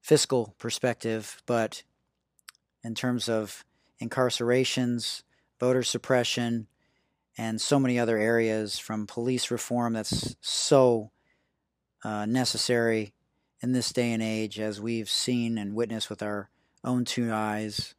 [0.00, 1.84] fiscal perspective, but
[2.82, 3.64] in terms of
[4.00, 5.22] incarcerations,
[5.58, 6.66] voter suppression,
[7.38, 11.10] and so many other areas from police reform that's so
[12.04, 13.12] uh, necessary
[13.62, 16.50] in this day and age, as we've seen and witnessed with our
[16.84, 17.94] own two eyes.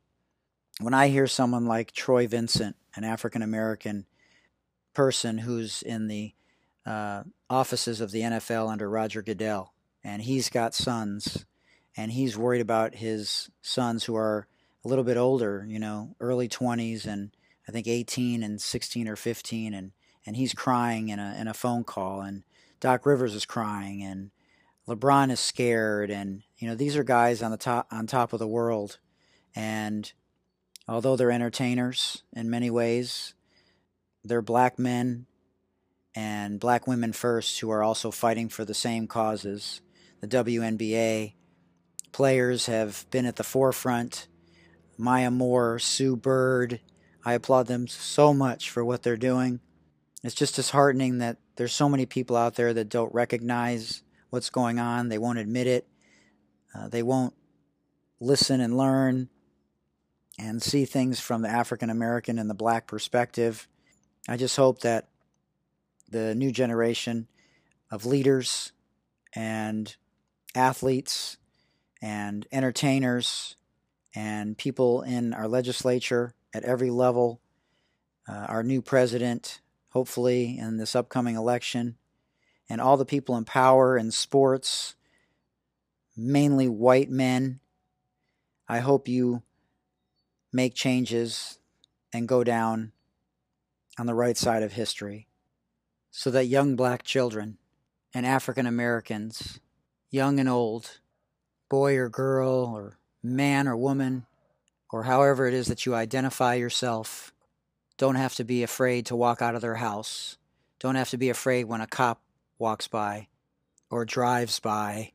[0.80, 4.06] When I hear someone like Troy Vincent, an African American
[4.94, 6.34] person who's in the
[6.86, 11.46] uh, offices of the NFL under Roger Goodell, and he's got sons,
[11.96, 14.48] and he's worried about his sons who are
[14.86, 17.32] a little bit older, you know, early 20s and
[17.68, 19.92] I think 18 and 16 or 15 and
[20.26, 22.44] and he's crying in a in a phone call and
[22.80, 24.32] Doc Rivers is crying and
[24.88, 28.40] LeBron is scared and you know these are guys on the top on top of
[28.40, 29.00] the world
[29.56, 30.12] and
[30.88, 33.34] although they're entertainers in many ways
[34.24, 35.26] they're black men
[36.18, 39.82] and black women first who are also fighting for the same causes.
[40.20, 41.34] The WNBA
[42.12, 44.28] players have been at the forefront.
[44.98, 46.80] Maya Moore, Sue Bird,
[47.28, 49.60] I applaud them so much for what they're doing.
[50.24, 54.80] It's just disheartening that there's so many people out there that don't recognize what's going
[54.80, 55.10] on.
[55.10, 55.86] They won't admit it.
[56.74, 57.34] Uh, they won't
[58.22, 59.28] listen and learn
[60.40, 63.68] and see things from the African American and the black perspective.
[64.30, 65.10] I just hope that
[66.10, 67.28] the new generation
[67.92, 68.72] of leaders
[69.36, 69.94] and
[70.56, 71.36] athletes
[72.02, 73.58] and entertainers
[74.16, 77.42] and people in our legislature at every level.
[78.28, 81.96] Uh, our new president, hopefully, in this upcoming election,
[82.70, 84.96] and all the people in power in sports,
[86.16, 87.60] mainly white men.
[88.68, 89.44] I hope you
[90.52, 91.60] make changes
[92.12, 92.92] and go down
[93.98, 95.28] on the right side of history
[96.12, 97.58] so that young black children
[98.14, 99.60] and African Americans,
[100.10, 101.00] young and old,
[101.70, 104.26] boy or girl, or man or woman,
[104.92, 107.34] or however it is that you identify yourself,
[107.98, 110.38] don't have to be afraid to walk out of their house.
[110.80, 112.22] Don't have to be afraid when a cop
[112.60, 113.28] walks by
[113.90, 115.14] or drives by.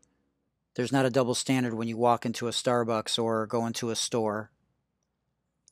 [0.75, 3.97] There's not a double standard when you walk into a Starbucks or go into a
[3.97, 4.51] store.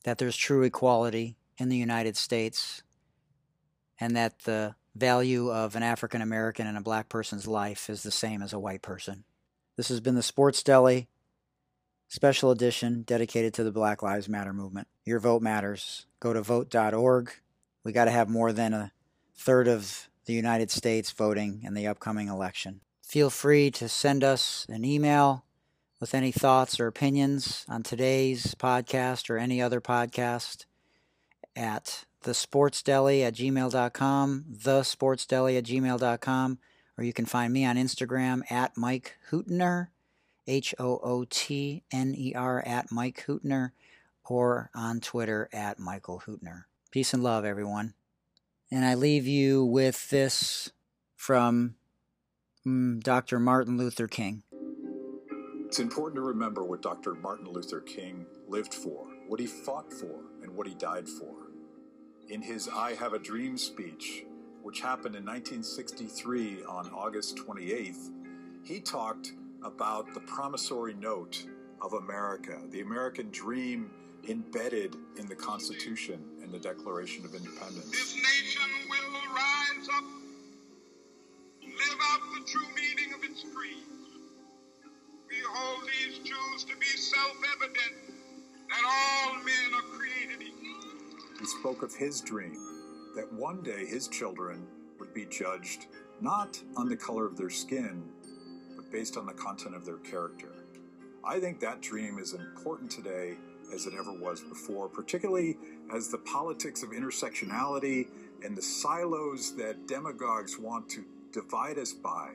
[0.03, 2.83] That there's true equality in the United States
[3.99, 8.11] and that the value of an African American and a black person's life is the
[8.11, 9.23] same as a white person.
[9.77, 11.07] This has been the Sports Deli
[12.11, 14.89] special edition dedicated to the Black Lives Matter movement.
[15.05, 16.07] Your vote matters.
[16.19, 17.31] Go to vote.org.
[17.85, 18.91] We got to have more than a
[19.33, 22.81] third of the United States voting in the upcoming election.
[23.01, 25.45] Feel free to send us an email
[26.01, 30.65] with any thoughts or opinions on today's podcast or any other podcast
[31.55, 36.59] at thesportsdeli at gmail.com, thesportsdeli at gmail.com,
[36.97, 39.87] or you can find me on Instagram at Mike Hootner
[40.47, 43.71] H O O T N E R, at Mike Hootner,
[44.25, 46.65] or on Twitter at Michael Hootner.
[46.91, 47.93] Peace and love, everyone.
[48.71, 50.71] And I leave you with this
[51.15, 51.75] from
[52.65, 53.39] mm, Dr.
[53.39, 54.43] Martin Luther King.
[55.65, 57.13] It's important to remember what Dr.
[57.13, 61.33] Martin Luther King lived for, what he fought for, and what he died for.
[62.29, 64.25] In his I Have a Dream speech,
[64.63, 68.09] which happened in 1963 on August 28th,
[68.63, 69.33] he talked
[69.63, 71.45] about the promissory note
[71.81, 73.89] of America, the American dream
[74.27, 77.89] embedded in the Constitution and the Declaration of Independence.
[77.89, 80.03] This nation will rise up,
[81.63, 83.83] live out the true meaning of its creed.
[85.29, 88.19] We hold these truths to be self evident
[88.69, 90.91] that all men are created equal.
[91.39, 92.57] He spoke of his dream
[93.15, 94.67] that one day his children
[94.99, 95.87] would be judged
[96.21, 98.03] not on the color of their skin,
[98.91, 100.51] based on the content of their character.
[101.23, 103.37] I think that dream is important today
[103.73, 105.57] as it ever was before, particularly
[105.93, 108.07] as the politics of intersectionality
[108.43, 112.31] and the silos that demagogues want to divide us by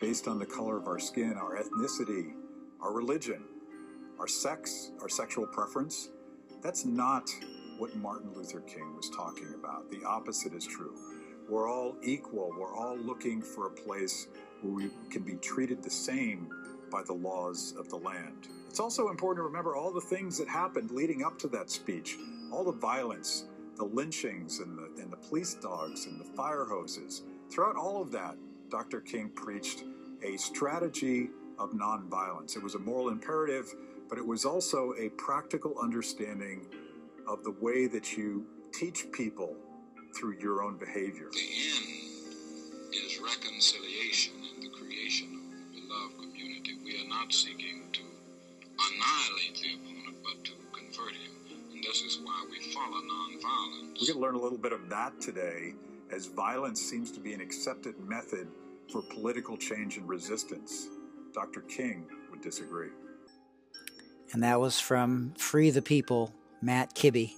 [0.00, 2.32] based on the color of our skin, our ethnicity,
[2.80, 3.44] our religion,
[4.18, 6.10] our sex, our sexual preference.
[6.62, 7.28] That's not
[7.78, 9.90] what Martin Luther King was talking about.
[9.90, 10.94] The opposite is true.
[11.48, 12.52] We're all equal.
[12.56, 14.28] We're all looking for a place
[14.62, 16.48] we can be treated the same
[16.90, 18.48] by the laws of the land.
[18.68, 22.18] It's also important to remember all the things that happened leading up to that speech,
[22.52, 23.46] all the violence,
[23.76, 27.22] the lynchings and the, and the police dogs and the fire hoses.
[27.50, 28.36] Throughout all of that,
[28.70, 29.00] Dr.
[29.00, 29.84] King preached
[30.22, 32.56] a strategy of nonviolence.
[32.56, 33.74] It was a moral imperative,
[34.08, 36.66] but it was also a practical understanding
[37.28, 39.56] of the way that you teach people
[40.16, 41.28] through your own behavior.
[41.32, 42.12] The end
[42.92, 44.34] is reconciliation
[47.12, 51.32] not seeking to annihilate the opponent, but to convert him.
[51.74, 54.00] And this is why we follow nonviolence.
[54.00, 55.74] We're going to learn a little bit of that today,
[56.10, 58.48] as violence seems to be an accepted method
[58.90, 60.88] for political change and resistance.
[61.34, 61.60] Dr.
[61.62, 62.90] King would disagree.
[64.32, 66.32] And that was from Free the People,
[66.62, 67.34] Matt Kibbe.